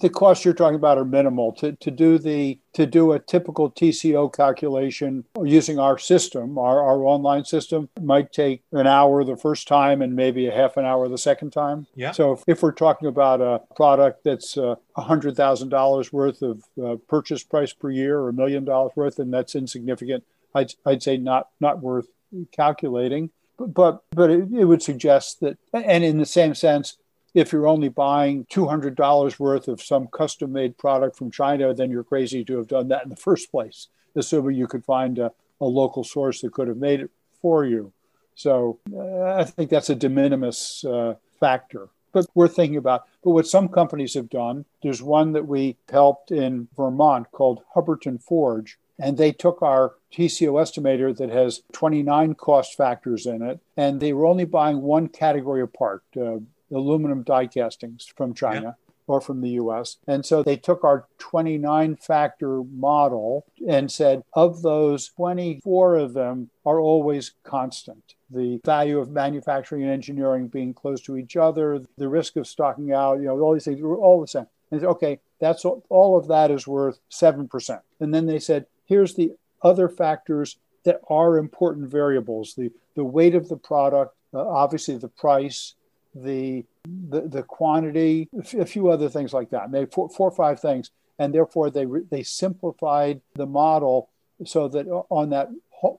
the 0.00 0.08
costs 0.08 0.44
you're 0.44 0.54
talking 0.54 0.76
about 0.76 0.96
are 0.96 1.04
minimal 1.04 1.50
to, 1.54 1.72
to 1.72 1.90
do 1.90 2.18
the 2.18 2.60
to 2.74 2.86
do 2.86 3.10
a 3.10 3.18
typical 3.18 3.68
TCO 3.68 4.32
calculation 4.32 5.24
using 5.42 5.80
our 5.80 5.98
system, 5.98 6.56
our, 6.56 6.80
our 6.80 7.02
online 7.02 7.44
system, 7.44 7.88
might 8.00 8.32
take 8.32 8.62
an 8.70 8.86
hour 8.86 9.24
the 9.24 9.36
first 9.36 9.66
time 9.66 10.02
and 10.02 10.14
maybe 10.14 10.46
a 10.46 10.54
half 10.54 10.76
an 10.76 10.84
hour 10.84 11.08
the 11.08 11.18
second 11.18 11.50
time. 11.50 11.88
Yeah. 11.96 12.12
So 12.12 12.34
if, 12.34 12.44
if 12.46 12.62
we're 12.62 12.70
talking 12.70 13.08
about 13.08 13.40
a 13.40 13.60
product 13.74 14.22
that's 14.22 14.56
uh, 14.56 14.76
a 14.94 15.02
hundred 15.02 15.34
thousand 15.34 15.70
dollars 15.70 16.12
worth 16.12 16.42
of 16.42 16.62
uh, 16.80 16.94
purchase 17.08 17.42
price 17.42 17.72
per 17.72 17.90
year 17.90 18.20
or 18.20 18.28
a 18.28 18.32
million 18.32 18.64
dollars 18.64 18.92
worth, 18.94 19.18
and 19.18 19.34
that's 19.34 19.56
insignificant, 19.56 20.22
I'd, 20.54 20.74
I'd 20.86 21.02
say 21.02 21.16
not 21.16 21.48
not 21.58 21.82
worth 21.82 22.06
calculating. 22.50 23.30
But 23.58 24.02
but 24.10 24.30
it, 24.30 24.48
it 24.52 24.64
would 24.64 24.82
suggest 24.82 25.40
that, 25.40 25.58
and 25.72 26.02
in 26.02 26.18
the 26.18 26.26
same 26.26 26.54
sense, 26.54 26.96
if 27.34 27.52
you're 27.52 27.66
only 27.66 27.88
buying 27.88 28.44
$200 28.46 29.38
worth 29.38 29.68
of 29.68 29.80
some 29.80 30.06
custom 30.08 30.52
made 30.52 30.76
product 30.76 31.16
from 31.16 31.30
China, 31.30 31.72
then 31.72 31.90
you're 31.90 32.04
crazy 32.04 32.44
to 32.44 32.56
have 32.58 32.68
done 32.68 32.88
that 32.88 33.04
in 33.04 33.10
the 33.10 33.16
first 33.16 33.50
place, 33.50 33.88
assuming 34.14 34.56
you 34.56 34.66
could 34.66 34.84
find 34.84 35.18
a, 35.18 35.32
a 35.60 35.64
local 35.64 36.04
source 36.04 36.40
that 36.40 36.52
could 36.52 36.68
have 36.68 36.76
made 36.76 37.00
it 37.00 37.10
for 37.40 37.64
you. 37.64 37.92
So 38.34 38.78
uh, 38.94 39.34
I 39.34 39.44
think 39.44 39.70
that's 39.70 39.90
a 39.90 39.94
de 39.94 40.08
minimis 40.08 40.84
uh, 40.84 41.14
factor. 41.40 41.88
But 42.12 42.26
we're 42.34 42.48
thinking 42.48 42.76
about, 42.76 43.06
but 43.24 43.30
what 43.30 43.46
some 43.46 43.68
companies 43.68 44.14
have 44.14 44.28
done, 44.28 44.66
there's 44.82 45.02
one 45.02 45.32
that 45.32 45.46
we 45.46 45.76
helped 45.90 46.30
in 46.30 46.68
Vermont 46.76 47.30
called 47.32 47.62
Hubbardton 47.74 48.22
Forge, 48.22 48.78
and 49.02 49.18
they 49.18 49.32
took 49.32 49.60
our 49.62 49.94
TCO 50.12 50.52
estimator 50.52 51.16
that 51.16 51.30
has 51.30 51.62
29 51.72 52.34
cost 52.34 52.76
factors 52.76 53.26
in 53.26 53.42
it, 53.42 53.58
and 53.76 54.00
they 54.00 54.12
were 54.12 54.26
only 54.26 54.44
buying 54.44 54.80
one 54.80 55.08
category 55.08 55.60
of 55.60 55.72
part, 55.72 56.04
uh, 56.16 56.38
aluminum 56.72 57.22
die 57.24 57.46
castings 57.46 58.06
from 58.16 58.32
China. 58.32 58.62
Yeah. 58.62 58.72
Or 59.08 59.20
from 59.20 59.40
the 59.40 59.50
US. 59.50 59.96
And 60.06 60.24
so 60.24 60.44
they 60.44 60.56
took 60.56 60.84
our 60.84 61.06
29 61.18 61.96
factor 61.96 62.62
model 62.62 63.44
and 63.68 63.90
said, 63.90 64.22
of 64.32 64.62
those, 64.62 65.08
24 65.08 65.96
of 65.96 66.14
them 66.14 66.50
are 66.64 66.78
always 66.78 67.32
constant. 67.42 68.14
The 68.30 68.60
value 68.64 69.00
of 69.00 69.10
manufacturing 69.10 69.82
and 69.82 69.90
engineering 69.90 70.46
being 70.46 70.72
close 70.72 71.02
to 71.02 71.16
each 71.16 71.36
other, 71.36 71.82
the 71.98 72.08
risk 72.08 72.36
of 72.36 72.46
stocking 72.46 72.92
out, 72.92 73.18
you 73.18 73.24
know, 73.24 73.38
all 73.40 73.52
these 73.52 73.64
things 73.64 73.82
were 73.82 73.96
all 73.96 74.20
the 74.20 74.28
same. 74.28 74.46
And 74.70 74.80
said, 74.80 74.88
okay, 74.90 75.18
that's 75.40 75.64
all, 75.64 75.84
all 75.90 76.16
of 76.16 76.28
that 76.28 76.52
is 76.52 76.68
worth 76.68 77.00
7%. 77.10 77.80
And 77.98 78.14
then 78.14 78.26
they 78.26 78.38
said, 78.38 78.66
here's 78.92 79.14
the 79.14 79.32
other 79.62 79.88
factors 79.88 80.58
that 80.84 81.00
are 81.08 81.38
important 81.38 81.90
variables 81.90 82.54
the, 82.54 82.70
the 82.94 83.04
weight 83.04 83.34
of 83.34 83.48
the 83.48 83.56
product, 83.56 84.14
uh, 84.34 84.46
obviously 84.46 84.96
the 84.98 85.08
price, 85.08 85.74
the, 86.14 86.64
the, 87.08 87.22
the 87.22 87.42
quantity, 87.42 88.28
a 88.58 88.66
few 88.66 88.90
other 88.90 89.08
things 89.08 89.32
like 89.32 89.48
that, 89.50 89.70
maybe 89.70 89.90
four, 89.90 90.10
four 90.10 90.28
or 90.28 90.34
five 90.34 90.60
things. 90.60 90.90
And 91.18 91.32
therefore, 91.32 91.70
they, 91.70 91.86
they 92.10 92.22
simplified 92.22 93.22
the 93.34 93.46
model 93.46 94.10
so 94.44 94.68
that 94.68 94.86
on 95.08 95.30
that 95.30 95.48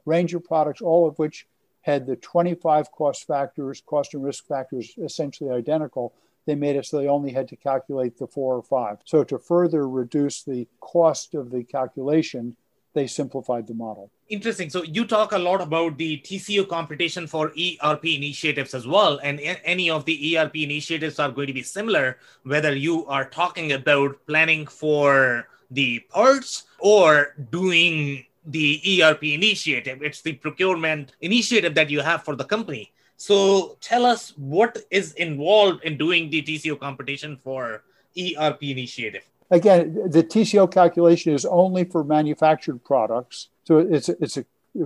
range 0.05 0.33
of 0.35 0.43
products, 0.43 0.81
all 0.81 1.07
of 1.07 1.17
which 1.17 1.47
had 1.81 2.05
the 2.05 2.15
25 2.15 2.91
cost 2.91 3.25
factors, 3.25 3.81
cost 3.85 4.13
and 4.13 4.23
risk 4.23 4.45
factors 4.45 4.93
essentially 5.01 5.50
identical, 5.50 6.13
they 6.45 6.55
made 6.55 6.75
it 6.75 6.85
so 6.85 6.97
they 6.97 7.07
only 7.07 7.31
had 7.31 7.47
to 7.47 7.55
calculate 7.55 8.17
the 8.17 8.27
four 8.27 8.55
or 8.55 8.63
five. 8.63 8.97
So 9.05 9.23
to 9.23 9.39
further 9.39 9.88
reduce 9.88 10.43
the 10.43 10.67
cost 10.81 11.33
of 11.33 11.51
the 11.51 11.63
calculation, 11.63 12.55
they 12.93 13.07
simplified 13.07 13.67
the 13.67 13.73
model. 13.73 14.09
Interesting. 14.29 14.69
So 14.69 14.83
you 14.83 15.05
talk 15.05 15.31
a 15.31 15.38
lot 15.38 15.62
about 15.62 15.97
the 15.97 16.17
TCO 16.17 16.67
computation 16.67 17.27
for 17.27 17.51
ERP 17.57 18.05
initiatives 18.05 18.73
as 18.73 18.88
well, 18.88 19.19
and 19.23 19.39
any 19.63 19.89
of 19.89 20.05
the 20.05 20.38
ERP 20.38 20.55
initiatives 20.57 21.19
are 21.19 21.31
going 21.31 21.47
to 21.47 21.53
be 21.53 21.63
similar, 21.63 22.17
whether 22.43 22.75
you 22.75 23.05
are 23.07 23.25
talking 23.25 23.73
about 23.73 24.25
planning 24.27 24.67
for 24.67 25.47
the 25.71 26.00
parts 26.12 26.63
or 26.79 27.35
doing 27.51 28.25
the 28.45 29.01
ERP 29.01 29.23
initiative. 29.23 30.03
It's 30.03 30.21
the 30.21 30.33
procurement 30.33 31.13
initiative 31.21 31.73
that 31.75 31.89
you 31.89 32.01
have 32.01 32.23
for 32.23 32.35
the 32.35 32.43
company. 32.43 32.91
So 33.17 33.77
tell 33.79 34.05
us 34.05 34.33
what 34.38 34.77
is 34.91 35.13
involved 35.13 35.83
in 35.83 35.97
doing 35.97 36.29
the 36.29 36.41
TCO 36.41 36.79
computation 36.79 37.38
for 37.38 37.83
ERP 38.17 38.63
initiative 38.63 39.23
again, 39.53 40.10
the 40.10 40.24
TCO 40.24 40.72
calculation 40.72 41.33
is 41.33 41.45
only 41.45 41.83
for 41.83 42.03
manufactured 42.03 42.83
products. 42.83 43.50
So 43.65 43.77
it's 43.77 44.10
it's 44.10 44.38
a 44.38 44.45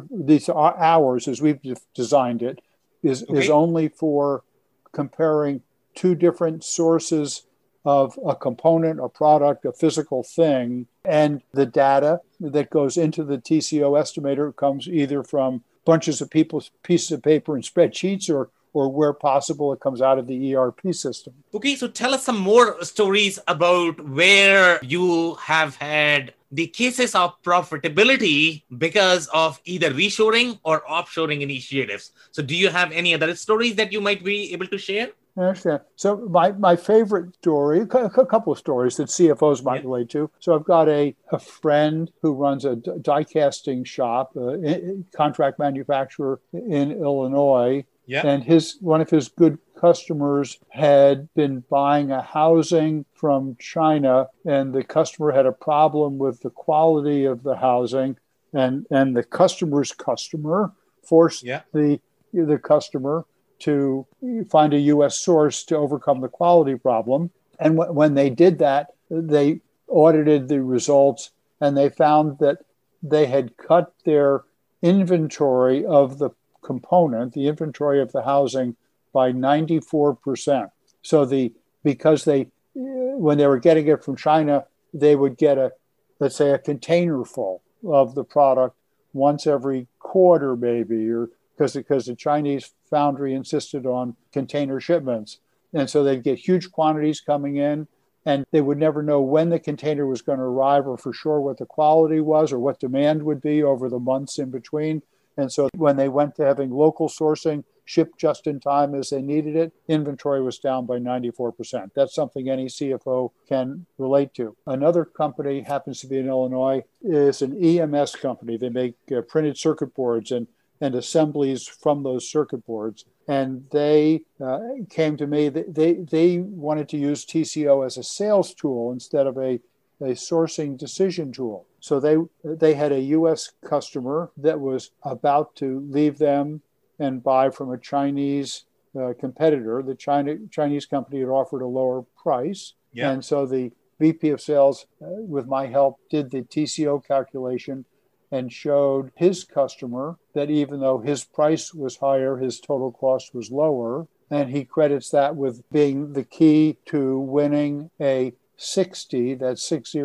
these 0.10 0.50
hours 0.50 1.28
as 1.28 1.42
we've 1.42 1.60
designed 1.96 2.42
it 2.44 2.60
is 3.02 3.24
okay. 3.24 3.40
is 3.40 3.50
only 3.50 3.88
for 3.88 4.44
comparing 4.92 5.62
two 5.96 6.14
different 6.14 6.64
sources 6.64 7.44
of 7.86 8.20
a 8.26 8.36
component, 8.36 9.00
a 9.00 9.08
product, 9.08 9.64
a 9.64 9.72
physical 9.72 10.22
thing, 10.22 10.88
and 11.06 11.42
the 11.54 11.66
data 11.66 12.20
that 12.42 12.70
goes 12.70 12.98
into 12.98 13.24
the 13.24 13.38
TCO 13.38 13.98
estimator 13.98 14.54
comes 14.54 14.90
either 14.90 15.24
from 15.24 15.64
bunches 15.86 16.20
of 16.20 16.30
people's 16.30 16.70
pieces 16.84 17.12
of 17.12 17.24
paper 17.24 17.56
and 17.56 17.64
spreadsheets 17.64 18.30
or 18.30 18.50
or 18.78 18.90
where 18.90 19.14
possible 19.14 19.74
it 19.74 19.80
comes 19.80 20.02
out 20.02 20.20
of 20.20 20.28
the 20.28 20.56
ERP 20.56 20.94
system. 20.94 21.34
Okay, 21.54 21.76
so 21.76 21.88
tell 21.88 22.14
us 22.14 22.24
some 22.24 22.38
more 22.38 22.84
stories 22.84 23.40
about 23.48 24.00
where 24.08 24.80
you 24.84 25.34
have 25.36 25.76
had 25.78 26.34
the 26.52 26.68
cases 26.68 27.16
of 27.16 27.42
profitability 27.42 28.64
because 28.78 29.28
of 29.34 29.60
either 29.66 29.90
reshoring 29.92 30.60
or 30.64 30.82
offshoring 30.82 31.42
initiatives. 31.42 32.12
So, 32.32 32.44
do 32.44 32.56
you 32.56 32.70
have 32.70 32.92
any 32.92 33.14
other 33.14 33.36
stories 33.36 33.76
that 33.76 33.92
you 33.92 34.00
might 34.00 34.24
be 34.24 34.54
able 34.54 34.68
to 34.68 34.78
share? 34.78 35.10
I 35.38 35.42
understand. 35.42 35.82
So 35.96 36.18
my, 36.18 36.52
my 36.54 36.76
favorite 36.76 37.36
story, 37.36 37.82
a 37.82 38.26
couple 38.26 38.52
of 38.52 38.58
stories 38.58 38.98
that 38.98 39.10
CFOs 39.10 39.64
might 39.64 39.84
yeah. 39.84 39.90
relate 39.90 40.10
to. 40.10 40.32
So 40.40 40.56
I've 40.56 40.64
got 40.64 40.90
a, 40.90 41.16
a 41.32 41.38
friend 41.38 42.12
who 42.24 42.34
runs 42.34 42.66
a 42.66 42.76
die 42.76 43.24
casting 43.24 43.84
shop, 43.84 44.32
uh, 44.36 44.58
a 44.64 45.04
contract 45.16 45.60
manufacturer 45.60 46.40
in 46.54 46.92
Illinois, 46.92 47.86
yeah. 48.08 48.26
And 48.26 48.44
his 48.44 48.78
one 48.80 49.02
of 49.02 49.10
his 49.10 49.28
good 49.28 49.60
customers 49.80 50.58
had 50.70 51.32
been 51.36 51.64
buying 51.70 52.10
a 52.10 52.22
housing 52.22 53.06
from 53.14 53.58
China, 53.60 54.28
and 54.46 54.74
the 54.74 54.84
customer 54.84 55.32
had 55.32 55.46
a 55.46 55.52
problem 55.52 56.18
with 56.18 56.40
the 56.40 56.50
quality 56.50 57.26
of 57.26 57.44
the 57.44 57.58
housing, 57.58 58.18
and 58.54 58.88
and 58.90 59.16
the 59.16 59.24
customer's 59.24 59.92
customer 59.92 60.72
forced 61.04 61.44
yeah. 61.44 61.62
the 61.74 62.00
the 62.34 62.58
customer 62.58 63.26
to 63.60 64.08
find 64.50 64.74
a 64.74 64.80
U.S. 64.80 65.20
source 65.20 65.64
to 65.66 65.76
overcome 65.76 66.22
the 66.22 66.30
quality 66.30 66.76
problem. 66.76 67.32
And 67.60 67.76
w- 67.76 67.92
when 67.92 68.14
they 68.14 68.30
did 68.30 68.60
that, 68.60 68.92
they 69.10 69.62
audited 69.90 70.48
the 70.48 70.64
results, 70.64 71.32
and 71.60 71.76
they 71.76 71.90
found 71.90 72.40
that 72.40 72.60
they 73.04 73.26
had 73.26 73.58
cut 73.58 73.94
their 74.06 74.44
inventory 74.82 75.86
of 75.86 76.20
the 76.20 76.30
component, 76.62 77.34
the 77.34 77.48
inventory 77.48 78.02
of 78.02 78.12
the 78.12 78.24
housing, 78.24 78.76
by 79.14 79.32
94%. 79.32 80.70
So 81.02 81.26
the 81.26 81.54
because 81.84 82.26
they 82.26 82.50
when 82.76 83.38
they 83.38 83.48
were 83.48 83.60
getting 83.60 83.88
it 83.88 84.04
from 84.04 84.16
China, 84.16 84.66
they 84.94 85.16
would 85.16 85.38
get 85.38 85.58
a 85.58 85.72
let's 86.20 86.36
say 86.36 86.52
a 86.52 86.58
container 86.58 87.24
full 87.24 87.62
of 87.86 88.16
the 88.16 88.24
product 88.24 88.76
once 89.14 89.48
every 89.48 89.88
quarter 90.00 90.56
maybe 90.56 91.10
or 91.10 91.30
because 91.56 91.74
because 91.74 92.06
the 92.06 92.16
Chinese 92.16 92.74
foundry 92.90 93.34
insisted 93.34 93.86
on 93.86 94.16
container 94.32 94.80
shipments. 94.80 95.40
And 95.74 95.90
so 95.90 96.04
they'd 96.04 96.24
get 96.24 96.40
huge 96.40 96.72
quantities 96.72 97.20
coming 97.20 97.58
in 97.58 97.88
and 98.26 98.46
they 98.52 98.62
would 98.62 98.78
never 98.78 99.02
know 99.02 99.22
when 99.22 99.50
the 99.50 99.60
container 99.60 100.06
was 100.06 100.22
going 100.22 100.40
to 100.40 100.44
arrive 100.44 100.86
or 100.86 100.98
for 100.98 101.14
sure 101.14 101.40
what 101.40 101.58
the 101.58 101.66
quality 101.66 102.20
was 102.20 102.52
or 102.52 102.60
what 102.60 102.80
demand 102.80 103.24
would 103.24 103.42
be 103.42 103.64
over 103.64 103.90
the 103.90 104.00
months 104.00 104.38
in 104.38 104.52
between. 104.52 105.02
And 105.38 105.52
so 105.52 105.70
when 105.76 105.96
they 105.96 106.10
went 106.10 106.36
to 106.36 106.46
having 106.46 106.72
local 106.72 107.08
sourcing, 107.08 107.64
shipped 107.86 108.20
just 108.20 108.48
in 108.48 108.60
time 108.60 108.94
as 108.94 109.10
they 109.10 109.22
needed 109.22 109.56
it, 109.56 109.72
inventory 109.88 110.42
was 110.42 110.60
down 110.60 110.86
by 110.86 110.98
94%. 110.98 111.92
That's 111.96 112.14
something 112.14 112.50
any 112.50 112.66
CFO 112.66 113.32
can 113.48 113.86
relate 113.98 114.34
to. 114.36 114.56
Another 114.66 115.06
company 115.06 115.62
happens 115.62 116.02
to 116.02 116.08
be 116.08 116.18
in 116.18 116.28
Illinois 116.28 116.84
is 117.02 117.42
an 117.42 117.56
EMS 117.64 118.16
company. 118.16 118.58
They 118.58 118.70
make 118.70 118.96
uh, 119.16 119.22
printed 119.22 119.58
circuit 119.58 119.96
boards 119.96 120.32
and 120.32 120.48
and 120.80 120.94
assemblies 120.94 121.68
from 121.68 122.04
those 122.04 122.30
circuit 122.30 122.64
boards. 122.66 123.06
And 123.28 123.66
they 123.72 124.22
uh, 124.40 124.60
came 124.90 125.18
to 125.18 125.28
me. 125.28 125.50
They 125.50 125.94
they 125.94 126.38
wanted 126.38 126.88
to 126.90 126.98
use 126.98 127.26
TCO 127.26 127.86
as 127.86 127.98
a 127.98 128.04
sales 128.04 128.54
tool 128.54 128.92
instead 128.92 129.28
of 129.28 129.38
a 129.38 129.60
a 130.00 130.14
sourcing 130.14 130.78
decision 130.78 131.32
tool. 131.32 131.66
So 131.80 132.00
they 132.00 132.18
they 132.44 132.74
had 132.74 132.92
a 132.92 133.02
U.S. 133.02 133.52
customer 133.64 134.32
that 134.38 134.60
was 134.60 134.92
about 135.04 135.56
to 135.58 135.86
leave 135.90 136.18
them 136.18 136.62
and 137.00 137.24
buy 137.24 137.50
from 137.50 137.72
a 137.72 137.78
Chinese 137.78 138.66
uh, 139.00 139.14
competitor. 139.20 139.84
The 139.84 139.96
China 139.96 140.38
Chinese 140.50 140.86
company 140.86 141.20
had 141.20 141.30
offered 141.30 141.62
a 141.62 141.68
lower 141.68 142.04
price, 142.22 142.74
yeah. 142.94 143.12
and 143.12 143.24
so 143.24 143.46
the 143.46 143.72
VP 144.00 144.30
of 144.30 144.42
Sales, 144.42 144.86
uh, 145.02 145.08
with 145.08 145.48
my 145.48 145.68
help, 145.68 146.00
did 146.10 146.32
the 146.32 146.44
TCO 146.44 147.06
calculation 147.06 147.86
and 148.32 148.52
showed 148.52 149.12
his 149.16 149.44
customer 149.44 150.18
that 150.34 150.50
even 150.50 150.80
though 150.82 151.00
his 151.00 151.24
price 151.24 151.74
was 151.74 151.98
higher, 151.98 152.38
his 152.38 152.60
total 152.60 152.92
cost 152.92 153.34
was 153.34 153.52
lower. 153.52 154.08
And 154.30 154.50
he 154.50 154.66
credits 154.66 155.10
that 155.12 155.36
with 155.36 155.64
being 155.72 156.14
the 156.14 156.26
key 156.26 156.78
to 156.88 157.18
winning 157.18 157.90
a 158.02 158.34
60, 158.58 159.36
that's 159.36 159.64
60 159.64 160.02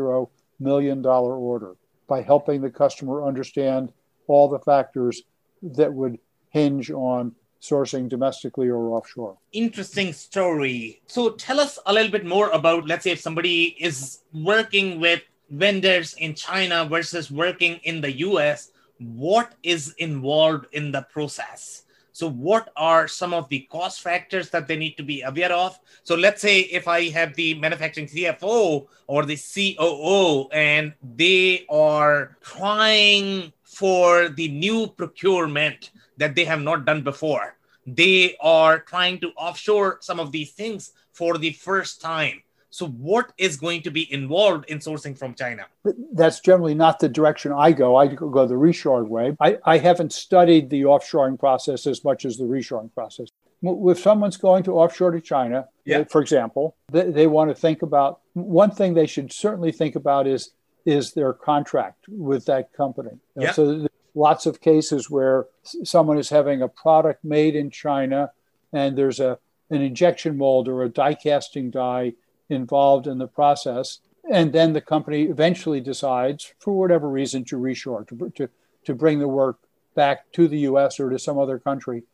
million 0.62 1.02
dollar 1.02 1.37
order 1.37 1.76
by 2.07 2.23
helping 2.23 2.61
the 2.61 2.71
customer 2.71 3.26
understand 3.26 3.92
all 4.26 4.49
the 4.49 4.59
factors 4.61 5.23
that 5.62 5.92
would 5.92 6.19
hinge 6.50 6.90
on 6.90 7.35
sourcing 7.61 8.09
domestically 8.09 8.69
or 8.69 8.90
offshore. 8.90 9.38
Interesting 9.52 10.12
story. 10.12 11.00
So 11.07 11.31
tell 11.31 11.61
us 11.61 11.78
a 11.87 11.92
little 11.92 12.11
bit 12.11 12.26
more 12.26 12.50
about, 12.50 12.87
let's 12.87 13.04
say, 13.04 13.12
if 13.12 13.21
somebody 13.21 13.76
is 13.78 14.21
working 14.35 15.00
with 15.00 15.23
vendors 15.49 16.14
in 16.14 16.35
China 16.35 16.85
versus 16.85 17.31
working 17.31 17.78
in 17.85 18.00
the 18.00 18.12
US, 18.28 18.73
what 18.99 19.54
is 19.62 19.95
involved 19.99 20.66
in 20.73 20.90
the 20.90 21.02
process? 21.02 21.85
So, 22.12 22.28
what 22.28 22.71
are 22.76 23.09
some 23.09 23.33
of 23.33 23.49
the 23.49 23.61
cost 23.71 24.02
factors 24.02 24.50
that 24.50 24.69
they 24.69 24.76
need 24.76 24.97
to 24.97 25.02
be 25.02 25.23
aware 25.23 25.52
of? 25.52 25.78
So, 26.04 26.14
let's 26.14 26.42
say 26.42 26.61
if 26.61 26.87
I 26.87 27.09
have 27.11 27.35
the 27.35 27.54
manufacturing 27.54 28.07
CFO 28.07 28.87
or 29.07 29.25
the 29.25 29.37
COO 29.37 30.49
and 30.52 30.92
they 31.16 31.64
are 31.71 32.37
trying 32.42 33.52
for 33.64 34.28
the 34.28 34.49
new 34.49 34.87
procurement 34.87 35.90
that 36.19 36.35
they 36.35 36.45
have 36.45 36.61
not 36.61 36.85
done 36.85 37.02
before, 37.02 37.57
they 37.87 38.37
are 38.40 38.78
trying 38.78 39.19
to 39.21 39.31
offshore 39.37 39.99
some 40.00 40.21
of 40.21 40.33
these 40.33 40.52
things 40.52 40.92
for 41.12 41.38
the 41.38 41.52
first 41.52 42.01
time. 42.01 42.42
So, 42.72 42.87
what 42.87 43.32
is 43.37 43.58
going 43.58 43.82
to 43.82 43.90
be 43.90 44.11
involved 44.11 44.64
in 44.64 44.78
sourcing 44.78 45.16
from 45.16 45.35
China? 45.35 45.66
That's 46.14 46.40
generally 46.40 46.74
not 46.74 47.00
the 47.00 47.08
direction 47.08 47.52
I 47.52 47.70
go. 47.72 47.96
I 47.96 48.06
go 48.06 48.46
the 48.46 48.54
reshoring 48.54 49.08
way. 49.08 49.37
I, 49.40 49.58
I 49.66 49.76
haven't 49.76 50.14
studied 50.14 50.70
the 50.70 50.82
offshoring 50.85 51.38
process 51.38 51.87
as 51.87 52.02
much 52.02 52.24
as 52.24 52.38
the 52.38 52.44
reshoring 52.44 52.92
process. 52.94 53.28
If 53.62 53.98
someone's 53.98 54.38
going 54.38 54.62
to 54.62 54.72
offshore 54.72 55.11
to 55.11 55.20
China, 55.20 55.68
yeah. 55.85 56.04
for 56.04 56.22
example, 56.22 56.74
they, 56.90 57.11
they 57.11 57.26
want 57.26 57.50
to 57.50 57.54
think 57.54 57.82
about 57.82 58.20
one 58.32 58.70
thing 58.70 58.94
they 58.94 59.06
should 59.06 59.32
certainly 59.32 59.70
think 59.70 59.94
about 59.94 60.26
is 60.26 60.52
is 60.87 61.12
their 61.12 61.35
contract 61.35 62.06
with 62.08 62.46
that 62.46 62.72
company. 62.72 63.18
Yeah. 63.37 63.52
So 63.52 63.87
lots 64.14 64.46
of 64.46 64.62
cases 64.62 65.11
where 65.11 65.44
someone 65.85 66.16
is 66.16 66.30
having 66.30 66.62
a 66.62 66.68
product 66.68 67.22
made 67.22 67.54
in 67.54 67.70
China 67.70 68.32
and 68.72 68.96
there's 68.96 69.20
a 69.20 69.38
an 69.68 69.82
injection 69.82 70.38
mold 70.38 70.68
or 70.68 70.82
a 70.82 70.88
die 70.88 71.14
casting 71.14 71.70
die 71.70 72.14
involved 72.48 73.07
in 73.07 73.18
the 73.18 73.28
process. 73.28 74.00
And 74.31 74.52
then 74.52 74.72
the 74.72 74.81
company 74.81 75.24
eventually 75.24 75.81
decides, 75.81 76.55
for 76.59 76.72
whatever 76.72 77.09
reason, 77.09 77.44
to 77.46 77.59
reshore, 77.59 78.07
to, 78.09 78.31
to, 78.37 78.48
to 78.85 78.94
bring 78.94 79.18
the 79.18 79.28
work 79.28 79.59
back 79.94 80.31
to 80.33 80.48
the 80.48 80.61
US 80.61 81.00
or 81.00 81.11
to 81.11 81.18
some 81.18 81.38
other 81.38 81.59
country. 81.59 82.05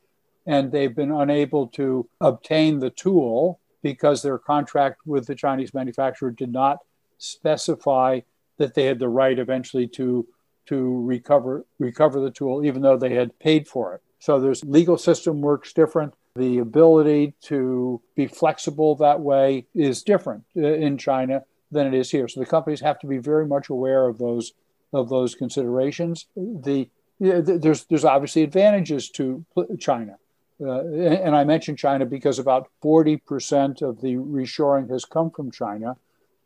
And 0.47 0.73
they've 0.73 0.95
been 0.95 1.13
unable 1.13 1.67
to 1.69 2.09
obtain 2.21 2.79
the 2.79 2.91
tool 2.91 3.61
because 3.83 4.23
their 4.23 4.39
contract 4.39 5.01
with 5.07 5.27
the 5.27 5.35
Chinese 5.35 5.75
manufacturer 5.75 6.31
did 6.31 6.53
not 6.53 6.79
specify 7.19 8.21
that 8.57 8.75
they 8.75 8.85
had 8.85 8.99
the 8.99 9.09
right 9.09 9.39
eventually 9.39 9.87
to, 9.87 10.27
to 10.67 11.03
recover, 11.05 11.65
recover 11.79 12.21
the 12.21 12.31
tool, 12.31 12.65
even 12.65 12.83
though 12.83 12.97
they 12.97 13.15
had 13.15 13.39
paid 13.39 13.69
for 13.69 13.95
it. 13.95 14.03
So 14.19 14.41
there's 14.41 14.65
legal 14.65 14.99
system 14.99 15.41
works 15.41 15.73
different. 15.73 16.15
The 16.39 16.59
ability 16.59 17.35
to 17.43 18.01
be 18.15 18.27
flexible 18.27 18.95
that 18.97 19.21
way 19.21 19.67
is 19.75 20.03
different 20.03 20.45
uh, 20.57 20.61
in 20.61 20.97
China 20.99 21.43
than 21.71 21.87
it 21.87 21.95
is 21.95 22.11
here. 22.11 22.29
So 22.29 22.41
the 22.41 22.47
companies 22.47 22.81
have 22.81 22.99
to 23.01 23.07
be 23.07 23.19
very 23.19 23.47
much 23.47 23.69
aware 23.69 24.07
of 24.07 24.19
those 24.19 24.53
of 24.93 25.09
those 25.09 25.35
considerations. 25.35 26.27
The 26.37 26.89
there's 27.21 27.85
there's 27.85 28.05
obviously 28.05 28.43
advantages 28.43 29.11
to 29.11 29.45
China, 29.79 30.15
uh, 30.61 30.85
and 31.27 31.35
I 31.35 31.45
mentioned 31.45 31.79
China 31.79 32.07
because 32.07 32.39
about 32.39 32.69
forty 32.81 33.17
percent 33.17 33.83
of 33.83 34.01
the 34.01 34.15
reshoring 34.15 34.89
has 34.91 35.05
come 35.05 35.31
from 35.31 35.51
China, 35.51 35.97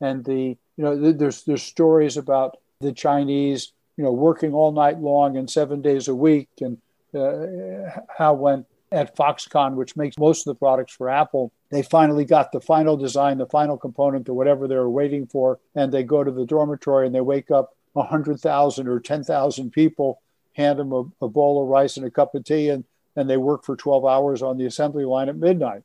and 0.01 0.25
the 0.25 0.57
you 0.77 0.85
know 0.85 1.13
there's 1.13 1.45
there's 1.45 1.63
stories 1.63 2.17
about 2.17 2.57
the 2.81 2.93
Chinese 2.93 3.73
you 3.97 4.05
know 4.05 4.13
working 4.13 4.55
all 4.55 4.73
night 4.73 4.99
long 4.99 5.37
and 5.37 5.51
seven 5.51 5.83
days 5.83 6.09
a 6.09 6.15
week, 6.15 6.49
and 6.61 6.79
uh, 7.15 8.01
how 8.19 8.33
when 8.33 8.65
at 8.93 9.17
Foxconn, 9.17 9.75
which 9.75 9.97
makes 9.97 10.19
most 10.19 10.47
of 10.47 10.55
the 10.55 10.59
products 10.59 10.95
for 10.95 11.09
Apple, 11.09 11.53
they 11.71 11.83
finally 11.83 12.25
got 12.25 12.53
the 12.53 12.61
final 12.61 12.97
design, 12.97 13.39
the 13.39 13.47
final 13.47 13.77
component, 13.77 14.29
or 14.29 14.35
whatever 14.35 14.69
they 14.69 14.77
were 14.77 14.91
waiting 14.91 15.27
for, 15.27 15.59
and 15.75 15.93
they 15.93 16.03
go 16.03 16.23
to 16.23 16.31
the 16.31 16.47
dormitory 16.47 17.07
and 17.07 17.15
they 17.15 17.21
wake 17.21 17.51
up 17.51 17.77
100,000 17.95 18.89
or 18.89 19.01
10,000 19.01 19.71
people, 19.71 20.21
hand 20.55 20.79
them 20.79 20.93
a, 20.93 21.05
a, 21.23 21.29
bowl 21.29 21.63
of 21.63 21.69
rice 21.69 21.97
and 21.97 22.07
a 22.07 22.11
cup 22.11 22.35
of 22.35 22.45
tea, 22.45 22.69
and, 22.69 22.85
and 23.17 23.29
they 23.29 23.37
work 23.37 23.65
for 23.65 23.77
12 23.77 24.05
hours 24.05 24.43
on 24.43 24.59
the 24.59 24.67
assembly 24.67 25.05
line 25.05 25.29
at 25.29 25.37
midnight. 25.37 25.83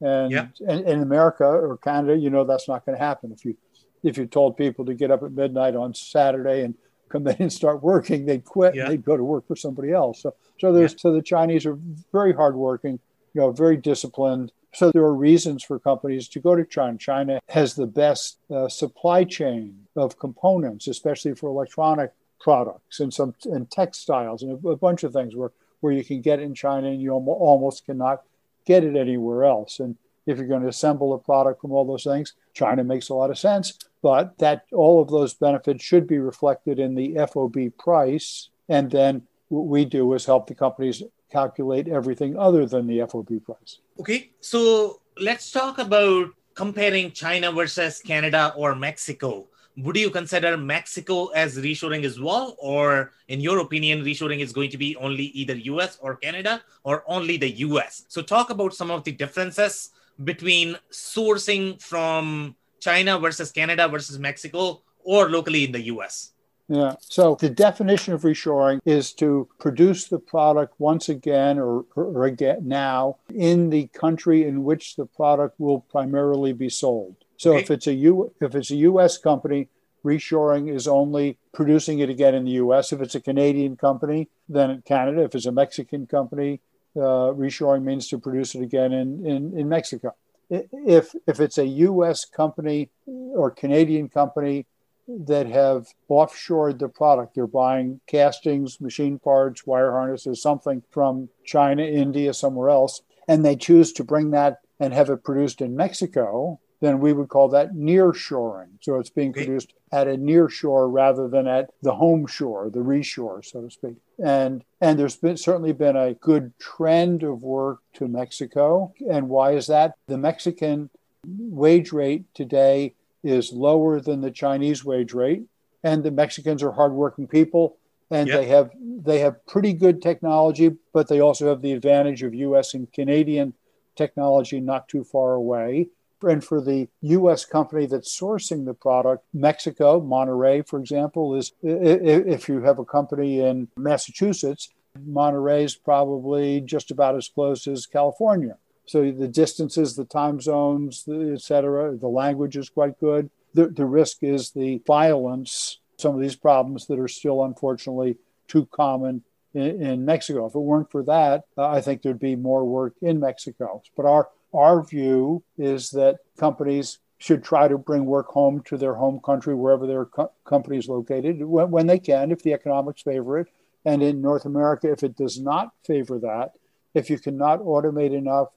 And, 0.00 0.30
yeah. 0.30 0.46
and 0.66 0.86
in 0.86 1.02
America 1.02 1.44
or 1.44 1.76
Canada, 1.78 2.16
you 2.16 2.30
know 2.30 2.44
that's 2.44 2.68
not 2.68 2.86
going 2.86 2.96
to 2.96 3.04
happen. 3.04 3.32
If 3.32 3.44
you 3.44 3.56
if 4.04 4.16
you 4.16 4.26
told 4.26 4.56
people 4.56 4.84
to 4.84 4.94
get 4.94 5.10
up 5.10 5.24
at 5.24 5.32
midnight 5.32 5.74
on 5.74 5.92
Saturday 5.92 6.62
and 6.62 6.74
come 7.08 7.26
in 7.26 7.36
and 7.38 7.52
start 7.52 7.82
working, 7.82 8.26
they'd 8.26 8.44
quit 8.44 8.74
yeah. 8.74 8.82
and 8.82 8.92
they'd 8.92 9.04
go 9.04 9.16
to 9.16 9.24
work 9.24 9.46
for 9.46 9.56
somebody 9.56 9.92
else. 9.92 10.22
So, 10.22 10.34
so 10.58 10.72
there's 10.72 10.92
yeah. 10.92 10.98
so 10.98 11.12
the 11.12 11.22
Chinese 11.22 11.66
are 11.66 11.78
very 12.12 12.32
hardworking, 12.32 12.98
you 13.34 13.40
know, 13.40 13.50
very 13.50 13.76
disciplined. 13.76 14.52
So 14.74 14.90
there 14.92 15.02
are 15.02 15.14
reasons 15.14 15.64
for 15.64 15.78
companies 15.78 16.28
to 16.28 16.40
go 16.40 16.54
to 16.54 16.64
China. 16.64 16.98
China 16.98 17.40
has 17.48 17.74
the 17.74 17.86
best 17.86 18.38
uh, 18.50 18.68
supply 18.68 19.24
chain 19.24 19.86
of 19.96 20.18
components, 20.18 20.86
especially 20.86 21.34
for 21.34 21.48
electronic 21.48 22.12
products 22.40 23.00
and 23.00 23.12
some 23.12 23.34
and 23.44 23.70
textiles 23.70 24.42
and 24.42 24.64
a, 24.64 24.68
a 24.68 24.76
bunch 24.76 25.02
of 25.02 25.12
things 25.12 25.34
where 25.34 25.52
where 25.80 25.92
you 25.92 26.04
can 26.04 26.20
get 26.20 26.40
in 26.40 26.54
China 26.54 26.88
and 26.88 27.00
you 27.00 27.12
almost 27.12 27.86
cannot 27.86 28.22
get 28.64 28.84
it 28.84 28.96
anywhere 28.96 29.44
else. 29.44 29.80
And 29.80 29.96
if 30.28 30.36
you're 30.36 30.46
going 30.46 30.62
to 30.62 30.68
assemble 30.68 31.14
a 31.14 31.18
product 31.18 31.60
from 31.60 31.72
all 31.72 31.86
those 31.86 32.04
things, 32.04 32.34
China 32.52 32.84
makes 32.84 33.08
a 33.08 33.14
lot 33.14 33.30
of 33.30 33.38
sense. 33.38 33.78
But 34.02 34.36
that 34.38 34.66
all 34.72 35.00
of 35.00 35.08
those 35.08 35.32
benefits 35.32 35.82
should 35.82 36.06
be 36.06 36.18
reflected 36.18 36.78
in 36.78 36.94
the 36.94 37.16
FOB 37.32 37.56
price. 37.78 38.50
And 38.68 38.90
then 38.90 39.22
what 39.48 39.66
we 39.66 39.86
do 39.86 40.12
is 40.12 40.26
help 40.26 40.46
the 40.46 40.54
companies 40.54 41.02
calculate 41.32 41.88
everything 41.88 42.38
other 42.38 42.66
than 42.66 42.86
the 42.86 43.06
FOB 43.06 43.42
price. 43.42 43.78
Okay, 43.98 44.30
so 44.40 45.00
let's 45.18 45.50
talk 45.50 45.78
about 45.78 46.28
comparing 46.54 47.10
China 47.12 47.50
versus 47.50 48.00
Canada 48.00 48.52
or 48.54 48.74
Mexico. 48.74 49.46
Would 49.78 49.96
you 49.96 50.10
consider 50.10 50.56
Mexico 50.56 51.26
as 51.28 51.56
reshoring 51.56 52.04
as 52.04 52.20
well? 52.20 52.56
Or, 52.58 53.12
in 53.28 53.40
your 53.40 53.58
opinion, 53.60 54.04
reshoring 54.04 54.40
is 54.40 54.52
going 54.52 54.70
to 54.70 54.78
be 54.78 54.96
only 54.96 55.24
either 55.24 55.54
US 55.54 55.98
or 56.00 56.16
Canada 56.16 56.62
or 56.84 57.04
only 57.06 57.36
the 57.36 57.50
US? 57.66 58.04
So, 58.08 58.20
talk 58.22 58.50
about 58.50 58.74
some 58.74 58.90
of 58.90 59.04
the 59.04 59.12
differences 59.12 59.90
between 60.24 60.76
sourcing 60.90 61.80
from 61.80 62.56
China 62.80 63.18
versus 63.18 63.52
Canada 63.52 63.88
versus 63.88 64.18
Mexico 64.18 64.82
or 65.04 65.30
locally 65.30 65.64
in 65.64 65.72
the 65.72 65.82
US? 65.94 66.32
Yeah. 66.68 66.96
So 67.00 67.34
the 67.34 67.48
definition 67.48 68.12
of 68.12 68.22
reshoring 68.22 68.80
is 68.84 69.14
to 69.14 69.48
produce 69.58 70.08
the 70.08 70.18
product 70.18 70.74
once 70.78 71.08
again 71.08 71.58
or, 71.58 71.86
or, 71.96 72.26
again 72.26 72.68
now 72.68 73.16
in 73.34 73.70
the 73.70 73.86
country 73.88 74.44
in 74.44 74.64
which 74.64 74.96
the 74.96 75.06
product 75.06 75.58
will 75.58 75.80
primarily 75.80 76.52
be 76.52 76.68
sold. 76.68 77.16
So 77.38 77.52
okay. 77.52 77.60
if 77.60 77.70
it's 77.70 77.86
a 77.86 77.94
U 77.94 78.34
if 78.40 78.54
it's 78.54 78.70
a 78.70 78.76
US 78.76 79.16
company, 79.16 79.68
reshoring 80.04 80.72
is 80.74 80.86
only 80.86 81.38
producing 81.54 82.00
it 82.00 82.10
again 82.10 82.34
in 82.34 82.44
the 82.44 82.58
US. 82.64 82.92
If 82.92 83.00
it's 83.00 83.14
a 83.14 83.20
Canadian 83.20 83.76
company, 83.76 84.28
then 84.48 84.70
in 84.70 84.82
Canada. 84.82 85.22
If 85.22 85.34
it's 85.34 85.46
a 85.46 85.52
Mexican 85.52 86.06
company, 86.06 86.60
uh, 86.96 87.32
reshoring 87.32 87.84
means 87.84 88.08
to 88.08 88.18
produce 88.18 88.54
it 88.54 88.62
again 88.62 88.92
in, 88.92 89.24
in, 89.24 89.58
in 89.58 89.68
Mexico. 89.68 90.14
If 90.50 91.14
if 91.26 91.40
it's 91.40 91.58
a 91.58 91.66
US 91.66 92.24
company 92.24 92.90
or 93.06 93.50
Canadian 93.50 94.08
company 94.08 94.66
that 95.08 95.46
have 95.46 95.86
offshored 96.10 96.78
the 96.78 96.88
product. 96.88 97.34
They're 97.34 97.46
buying 97.46 98.00
castings, 98.06 98.80
machine 98.80 99.18
parts, 99.18 99.66
wire 99.66 99.92
harnesses, 99.92 100.42
something 100.42 100.82
from 100.90 101.30
China, 101.44 101.82
India, 101.82 102.34
somewhere 102.34 102.68
else, 102.68 103.00
and 103.26 103.44
they 103.44 103.56
choose 103.56 103.92
to 103.94 104.04
bring 104.04 104.32
that 104.32 104.58
and 104.78 104.92
have 104.92 105.08
it 105.08 105.24
produced 105.24 105.60
in 105.60 105.76
Mexico, 105.76 106.60
then 106.80 107.00
we 107.00 107.12
would 107.12 107.28
call 107.28 107.48
that 107.48 107.74
near 107.74 108.12
shoring. 108.12 108.78
So 108.80 108.96
it's 108.96 109.10
being 109.10 109.32
produced 109.32 109.74
at 109.90 110.06
a 110.06 110.16
near 110.16 110.48
shore 110.48 110.88
rather 110.88 111.28
than 111.28 111.46
at 111.46 111.70
the 111.82 111.94
home 111.94 112.26
shore, 112.26 112.70
the 112.70 112.80
reshore, 112.80 113.44
so 113.44 113.62
to 113.62 113.70
speak. 113.70 113.96
And 114.22 114.64
and 114.80 114.98
there's 114.98 115.16
been 115.16 115.36
certainly 115.36 115.72
been 115.72 115.96
a 115.96 116.14
good 116.14 116.52
trend 116.58 117.22
of 117.22 117.42
work 117.42 117.80
to 117.94 118.06
Mexico. 118.06 118.92
And 119.10 119.28
why 119.28 119.52
is 119.52 119.66
that? 119.66 119.94
The 120.06 120.18
Mexican 120.18 120.90
wage 121.26 121.92
rate 121.92 122.24
today 122.34 122.94
is 123.24 123.52
lower 123.52 124.00
than 124.00 124.20
the 124.20 124.30
Chinese 124.30 124.84
wage 124.84 125.12
rate, 125.12 125.42
and 125.82 126.04
the 126.04 126.10
Mexicans 126.10 126.62
are 126.62 126.72
hardworking 126.72 127.26
people, 127.26 127.76
and 128.10 128.28
yep. 128.28 128.40
they 128.40 128.46
have 128.46 128.70
they 128.80 129.18
have 129.18 129.44
pretty 129.46 129.72
good 129.72 130.00
technology, 130.00 130.76
but 130.92 131.08
they 131.08 131.20
also 131.20 131.48
have 131.48 131.62
the 131.62 131.72
advantage 131.72 132.22
of 132.22 132.34
U.S. 132.34 132.74
and 132.74 132.92
Canadian 132.92 133.54
technology 133.96 134.60
not 134.60 134.88
too 134.88 135.02
far 135.02 135.34
away. 135.34 135.88
And 136.22 136.44
for 136.44 136.60
the 136.60 136.88
U.S. 137.02 137.44
company 137.44 137.86
that's 137.86 138.18
sourcing 138.18 138.64
the 138.64 138.74
product, 138.74 139.24
Mexico, 139.32 140.00
Monterrey, 140.00 140.66
for 140.66 140.80
example, 140.80 141.34
is 141.34 141.52
if 141.62 142.48
you 142.48 142.62
have 142.62 142.78
a 142.78 142.84
company 142.84 143.40
in 143.40 143.68
Massachusetts, 143.76 144.70
Monterrey 144.98 145.62
is 145.62 145.76
probably 145.76 146.60
just 146.60 146.90
about 146.90 147.16
as 147.16 147.28
close 147.28 147.66
as 147.66 147.86
California. 147.86 148.56
So 148.86 149.10
the 149.12 149.28
distances, 149.28 149.94
the 149.94 150.04
time 150.04 150.40
zones, 150.40 151.04
et 151.08 151.40
cetera, 151.42 151.94
the 151.96 152.08
language 152.08 152.56
is 152.56 152.70
quite 152.70 152.98
good. 152.98 153.30
The, 153.54 153.68
the 153.68 153.84
risk 153.84 154.22
is 154.22 154.50
the 154.50 154.82
violence, 154.86 155.78
some 155.98 156.14
of 156.14 156.20
these 156.20 156.36
problems 156.36 156.86
that 156.86 156.98
are 156.98 157.08
still 157.08 157.44
unfortunately 157.44 158.16
too 158.46 158.66
common 158.72 159.24
in, 159.54 159.82
in 159.82 160.04
Mexico. 160.04 160.46
If 160.46 160.54
it 160.54 160.60
weren't 160.60 160.90
for 160.90 161.02
that, 161.04 161.44
uh, 161.56 161.68
I 161.68 161.80
think 161.80 162.02
there'd 162.02 162.18
be 162.18 162.36
more 162.36 162.64
work 162.64 162.94
in 163.02 163.20
Mexico. 163.20 163.82
But 163.96 164.06
our 164.06 164.28
our 164.54 164.82
view 164.82 165.42
is 165.56 165.90
that 165.90 166.18
companies 166.38 166.98
should 167.18 167.42
try 167.42 167.66
to 167.68 167.76
bring 167.76 168.04
work 168.04 168.28
home 168.28 168.62
to 168.62 168.76
their 168.76 168.94
home 168.94 169.20
country, 169.24 169.54
wherever 169.54 169.86
their 169.86 170.06
co- 170.06 170.30
company 170.44 170.78
is 170.78 170.88
located, 170.88 171.42
when, 171.42 171.70
when 171.70 171.86
they 171.86 171.98
can, 171.98 172.30
if 172.30 172.42
the 172.42 172.52
economics 172.52 173.02
favor 173.02 173.38
it. 173.38 173.48
And 173.84 174.02
in 174.02 174.20
North 174.20 174.44
America, 174.44 174.90
if 174.90 175.02
it 175.02 175.16
does 175.16 175.40
not 175.40 175.72
favor 175.84 176.18
that, 176.20 176.52
if 176.94 177.10
you 177.10 177.18
cannot 177.18 177.60
automate 177.60 178.12
enough 178.12 178.48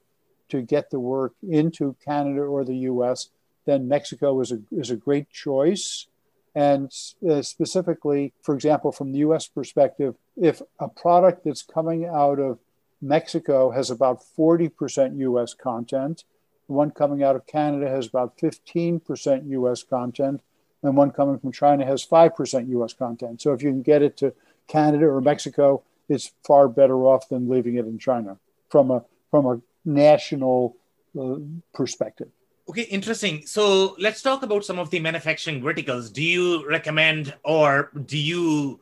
to 0.50 0.62
get 0.62 0.90
the 0.90 1.00
work 1.00 1.34
into 1.48 1.96
Canada 2.04 2.42
or 2.42 2.64
the 2.64 2.76
US, 2.76 3.30
then 3.64 3.88
Mexico 3.88 4.40
is 4.40 4.52
a, 4.52 4.60
is 4.70 4.90
a 4.90 4.96
great 4.96 5.30
choice. 5.30 6.06
And 6.54 6.92
uh, 7.28 7.42
specifically, 7.42 8.32
for 8.42 8.54
example, 8.54 8.92
from 8.92 9.12
the 9.12 9.20
US 9.20 9.46
perspective, 9.48 10.14
if 10.36 10.60
a 10.78 10.88
product 10.88 11.44
that's 11.44 11.62
coming 11.62 12.04
out 12.04 12.38
of 12.38 12.58
Mexico 13.02 13.72
has 13.72 13.90
about 13.90 14.22
40% 14.38 15.18
US 15.18 15.54
content, 15.54 16.24
The 16.68 16.72
one 16.72 16.92
coming 16.92 17.22
out 17.22 17.34
of 17.34 17.46
Canada 17.46 17.90
has 17.90 18.06
about 18.06 18.38
15% 18.38 19.50
US 19.50 19.82
content, 19.82 20.40
and 20.82 20.96
one 20.96 21.10
coming 21.10 21.38
from 21.38 21.52
China 21.52 21.84
has 21.84 22.06
5% 22.06 22.68
US 22.68 22.94
content. 22.94 23.42
So 23.42 23.52
if 23.52 23.62
you 23.62 23.70
can 23.70 23.82
get 23.82 24.02
it 24.02 24.16
to 24.18 24.32
Canada 24.68 25.06
or 25.06 25.20
Mexico, 25.20 25.82
it's 26.08 26.32
far 26.44 26.68
better 26.68 27.04
off 27.04 27.28
than 27.28 27.48
leaving 27.48 27.74
it 27.74 27.86
in 27.86 27.98
China 27.98 28.38
from 28.70 28.90
a 28.90 29.04
from 29.30 29.46
a 29.46 29.60
national 29.84 30.76
uh, 31.18 31.36
perspective. 31.74 32.28
Okay, 32.68 32.82
interesting. 32.82 33.44
So 33.46 33.96
let's 33.98 34.22
talk 34.22 34.42
about 34.42 34.64
some 34.64 34.78
of 34.78 34.90
the 34.90 35.00
manufacturing 35.00 35.60
verticals. 35.62 36.10
Do 36.10 36.22
you 36.22 36.68
recommend 36.68 37.34
or 37.42 37.90
do 38.06 38.18
you 38.18 38.80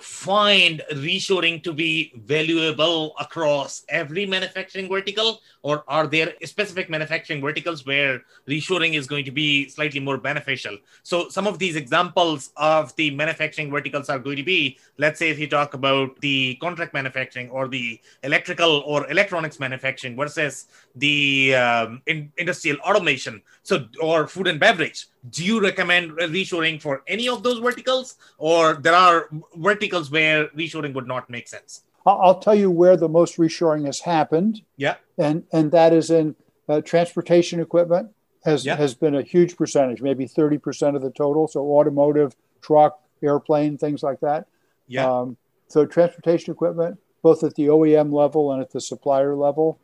find 0.00 0.82
reshoring 0.92 1.62
to 1.62 1.72
be 1.72 2.12
valuable 2.24 3.14
across 3.20 3.84
every 3.88 4.26
manufacturing 4.26 4.88
vertical? 4.88 5.40
Or 5.62 5.84
are 5.86 6.06
there 6.06 6.34
specific 6.44 6.90
manufacturing 6.90 7.40
verticals 7.40 7.86
where 7.86 8.22
reshoring 8.48 8.94
is 8.94 9.06
going 9.06 9.24
to 9.26 9.30
be 9.30 9.68
slightly 9.68 10.00
more 10.00 10.18
beneficial? 10.18 10.78
So 11.02 11.28
some 11.28 11.46
of 11.46 11.58
these 11.58 11.76
examples 11.76 12.52
of 12.56 12.94
the 12.96 13.10
manufacturing 13.10 13.70
verticals 13.70 14.08
are 14.08 14.18
going 14.18 14.36
to 14.36 14.42
be 14.42 14.78
let's 14.98 15.18
say 15.18 15.30
if 15.30 15.38
you 15.38 15.48
talk 15.48 15.74
about 15.74 16.20
the 16.20 16.56
contract 16.60 16.94
manufacturing 16.94 17.50
or 17.50 17.68
the 17.68 18.00
electrical 18.22 18.82
or 18.86 19.10
electronics 19.10 19.58
manufacturing 19.58 20.16
versus 20.16 20.66
the 20.96 21.54
um, 21.54 22.02
in, 22.06 22.32
industrial 22.36 22.78
automation 22.78 23.42
so 23.62 23.86
or 24.00 24.26
food 24.26 24.46
and 24.46 24.60
beverage 24.60 25.06
do 25.30 25.44
you 25.44 25.60
recommend 25.60 26.12
reshoring 26.12 26.80
for 26.80 27.02
any 27.06 27.28
of 27.28 27.42
those 27.42 27.58
verticals 27.58 28.16
or 28.38 28.74
there 28.74 28.94
are 28.94 29.28
verticals 29.56 30.10
where 30.10 30.48
reshoring 30.48 30.92
would 30.94 31.06
not 31.06 31.30
make 31.30 31.46
sense 31.46 31.82
I'll 32.04 32.40
tell 32.40 32.54
you 32.54 32.70
where 32.70 32.96
the 32.96 33.08
most 33.08 33.36
reshoring 33.36 33.86
has 33.86 34.00
happened. 34.00 34.62
Yeah. 34.76 34.96
And 35.18 35.44
and 35.52 35.70
that 35.72 35.92
is 35.92 36.10
in 36.10 36.34
uh, 36.68 36.80
transportation 36.80 37.60
equipment 37.60 38.10
has 38.44 38.64
yeah. 38.64 38.76
has 38.76 38.94
been 38.94 39.14
a 39.14 39.22
huge 39.22 39.56
percentage, 39.56 40.02
maybe 40.02 40.26
30% 40.26 40.96
of 40.96 41.02
the 41.02 41.10
total. 41.10 41.46
So 41.46 41.60
automotive, 41.60 42.34
truck, 42.60 43.00
airplane, 43.22 43.78
things 43.78 44.02
like 44.02 44.20
that. 44.20 44.46
Yeah. 44.88 45.08
Um, 45.08 45.36
so 45.68 45.86
transportation 45.86 46.52
equipment, 46.52 46.98
both 47.22 47.44
at 47.44 47.54
the 47.54 47.66
OEM 47.66 48.12
level 48.12 48.52
and 48.52 48.60
at 48.60 48.72
the 48.72 48.80
supplier 48.80 49.36
level. 49.36 49.78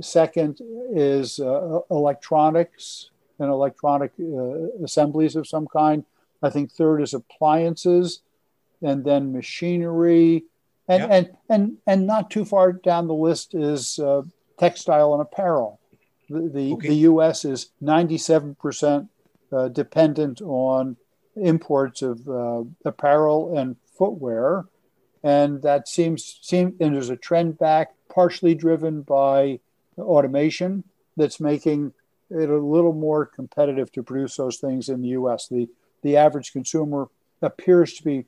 Second 0.00 0.60
is 0.92 1.38
uh, 1.38 1.80
electronics 1.90 3.10
and 3.40 3.50
electronic 3.50 4.12
uh, 4.20 4.84
assemblies 4.84 5.34
of 5.34 5.48
some 5.48 5.66
kind. 5.66 6.04
I 6.42 6.50
think 6.50 6.70
third 6.70 7.00
is 7.00 7.14
appliances, 7.14 8.20
and 8.82 9.04
then 9.04 9.32
machinery, 9.32 10.44
and 10.86 11.00
yep. 11.02 11.10
and 11.10 11.30
and 11.48 11.76
and 11.86 12.06
not 12.06 12.30
too 12.30 12.44
far 12.44 12.72
down 12.72 13.08
the 13.08 13.14
list 13.14 13.54
is 13.54 13.98
uh, 13.98 14.22
textile 14.58 15.12
and 15.12 15.22
apparel. 15.22 15.80
The 16.28 16.48
the, 16.48 16.72
okay. 16.74 16.88
the 16.88 16.94
U.S. 16.96 17.44
is 17.44 17.70
ninety 17.80 18.18
seven 18.18 18.54
percent 18.54 19.08
uh, 19.52 19.68
dependent 19.68 20.40
on 20.42 20.96
imports 21.36 22.02
of 22.02 22.28
uh, 22.28 22.64
apparel 22.84 23.56
and 23.58 23.76
footwear, 23.98 24.66
and 25.22 25.62
that 25.62 25.88
seems 25.88 26.38
seem 26.42 26.76
and 26.80 26.94
there's 26.94 27.10
a 27.10 27.16
trend 27.16 27.58
back, 27.58 27.92
partially 28.08 28.54
driven 28.54 29.02
by 29.02 29.60
automation 29.98 30.84
that's 31.16 31.40
making 31.40 31.92
it 32.30 32.48
a 32.48 32.56
little 32.56 32.92
more 32.92 33.26
competitive 33.26 33.90
to 33.92 34.02
produce 34.02 34.36
those 34.36 34.58
things 34.58 34.88
in 34.88 35.02
the 35.02 35.08
U.S. 35.08 35.48
The 35.48 35.68
the 36.02 36.16
average 36.16 36.52
consumer 36.52 37.08
appears 37.42 37.94
to 37.94 38.04
be 38.04 38.26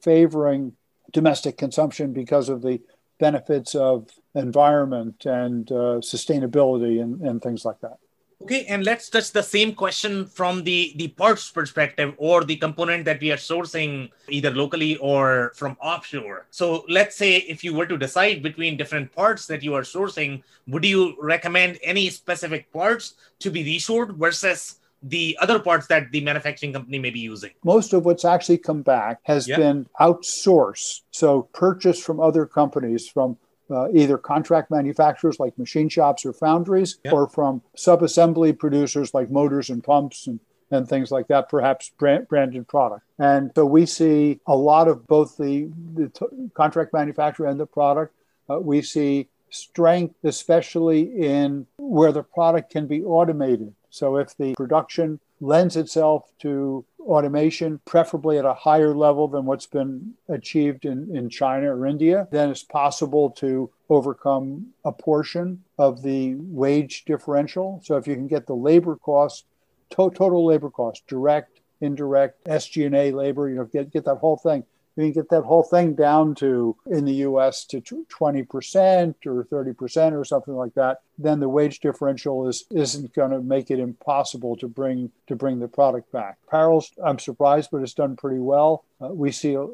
favoring 0.00 0.72
domestic 1.12 1.56
consumption 1.56 2.12
because 2.12 2.48
of 2.48 2.62
the 2.62 2.80
benefits 3.18 3.74
of 3.74 4.10
environment 4.34 5.24
and 5.26 5.70
uh, 5.72 5.98
sustainability 6.00 7.02
and, 7.02 7.20
and 7.20 7.42
things 7.42 7.64
like 7.64 7.80
that. 7.80 7.98
Okay, 8.40 8.66
and 8.66 8.84
let's 8.84 9.10
touch 9.10 9.32
the 9.32 9.42
same 9.42 9.74
question 9.74 10.24
from 10.24 10.62
the 10.62 10.94
the 10.94 11.08
parts 11.08 11.50
perspective 11.50 12.14
or 12.18 12.44
the 12.44 12.54
component 12.54 13.04
that 13.04 13.20
we 13.20 13.32
are 13.32 13.36
sourcing 13.36 14.10
either 14.28 14.52
locally 14.52 14.96
or 14.98 15.50
from 15.56 15.76
offshore. 15.82 16.46
So 16.50 16.84
let's 16.88 17.16
say 17.16 17.38
if 17.38 17.64
you 17.64 17.74
were 17.74 17.86
to 17.86 17.98
decide 17.98 18.42
between 18.42 18.76
different 18.76 19.10
parts 19.12 19.46
that 19.46 19.64
you 19.64 19.74
are 19.74 19.82
sourcing, 19.82 20.42
would 20.68 20.84
you 20.84 21.16
recommend 21.20 21.78
any 21.82 22.10
specific 22.10 22.72
parts 22.72 23.14
to 23.40 23.50
be 23.50 23.64
reshored 23.64 24.14
versus 24.16 24.78
the 25.02 25.36
other 25.40 25.58
parts 25.58 25.88
that 25.88 26.10
the 26.12 26.20
manufacturing 26.20 26.72
company 26.72 27.00
may 27.00 27.10
be 27.10 27.20
using? 27.20 27.50
Most 27.64 27.92
of 27.92 28.04
what's 28.04 28.24
actually 28.24 28.58
come 28.58 28.82
back 28.82 29.18
has 29.24 29.48
yep. 29.48 29.58
been 29.58 29.86
outsourced. 30.00 31.02
So 31.10 31.42
purchased 31.52 32.04
from 32.04 32.20
other 32.20 32.46
companies, 32.46 33.08
from 33.08 33.36
uh, 33.70 33.90
either 33.92 34.18
contract 34.18 34.70
manufacturers 34.70 35.38
like 35.38 35.58
machine 35.58 35.88
shops 35.88 36.24
or 36.24 36.32
foundries, 36.32 36.98
yep. 37.04 37.12
or 37.12 37.28
from 37.28 37.62
sub-assembly 37.76 38.52
producers 38.52 39.14
like 39.14 39.30
motors 39.30 39.70
and 39.70 39.84
pumps 39.84 40.26
and, 40.26 40.40
and 40.70 40.88
things 40.88 41.10
like 41.10 41.28
that, 41.28 41.48
perhaps 41.48 41.90
brand, 41.98 42.28
branded 42.28 42.66
product. 42.68 43.04
And 43.18 43.52
so 43.54 43.64
we 43.64 43.86
see 43.86 44.40
a 44.46 44.56
lot 44.56 44.88
of 44.88 45.06
both 45.06 45.36
the, 45.36 45.70
the 45.94 46.08
t- 46.08 46.50
contract 46.54 46.92
manufacturer 46.92 47.46
and 47.46 47.58
the 47.58 47.66
product. 47.66 48.14
Uh, 48.50 48.58
we 48.58 48.82
see 48.82 49.28
strength, 49.50 50.14
especially 50.24 51.00
in 51.02 51.66
where 51.78 52.12
the 52.12 52.22
product 52.22 52.70
can 52.70 52.86
be 52.86 53.02
automated. 53.02 53.74
So 53.90 54.18
if 54.18 54.36
the 54.36 54.54
production 54.54 55.20
lends 55.40 55.76
itself 55.76 56.30
to 56.40 56.84
automation, 57.00 57.80
preferably 57.84 58.38
at 58.38 58.44
a 58.44 58.54
higher 58.54 58.94
level 58.94 59.28
than 59.28 59.44
what's 59.46 59.66
been 59.66 60.14
achieved 60.28 60.84
in, 60.84 61.14
in 61.16 61.28
China 61.28 61.74
or 61.74 61.86
India, 61.86 62.28
then 62.30 62.50
it's 62.50 62.62
possible 62.62 63.30
to 63.30 63.70
overcome 63.88 64.66
a 64.84 64.92
portion 64.92 65.62
of 65.78 66.02
the 66.02 66.34
wage 66.36 67.04
differential. 67.04 67.80
So 67.82 67.96
if 67.96 68.06
you 68.06 68.14
can 68.14 68.28
get 68.28 68.46
the 68.46 68.54
labor 68.54 68.96
cost, 68.96 69.46
to- 69.90 70.10
total 70.10 70.44
labor 70.44 70.70
cost, 70.70 71.06
direct, 71.06 71.60
indirect, 71.80 72.44
SG&A 72.44 73.12
labor, 73.12 73.48
you 73.48 73.56
know, 73.56 73.64
get, 73.64 73.90
get 73.90 74.04
that 74.04 74.16
whole 74.16 74.36
thing 74.36 74.64
you 75.02 75.12
can 75.12 75.22
get 75.22 75.30
that 75.30 75.44
whole 75.44 75.62
thing 75.62 75.94
down 75.94 76.34
to 76.36 76.76
in 76.86 77.04
the 77.04 77.14
US 77.14 77.64
to 77.66 77.80
20% 77.80 79.14
or 79.26 79.44
30% 79.44 80.12
or 80.12 80.24
something 80.24 80.54
like 80.54 80.74
that, 80.74 81.02
then 81.18 81.40
the 81.40 81.48
wage 81.48 81.80
differential 81.80 82.48
is 82.48 82.64
isn't 82.70 83.14
going 83.14 83.30
to 83.30 83.40
make 83.40 83.70
it 83.70 83.78
impossible 83.78 84.56
to 84.56 84.68
bring 84.68 85.10
to 85.26 85.36
bring 85.36 85.58
the 85.58 85.68
product 85.68 86.10
back. 86.12 86.38
Apparel's 86.48 86.92
I'm 87.02 87.18
surprised, 87.18 87.70
but 87.70 87.82
it's 87.82 87.94
done 87.94 88.16
pretty 88.16 88.40
well. 88.40 88.84
Uh, 89.00 89.08
we 89.08 89.30
see 89.32 89.54
a, 89.54 89.66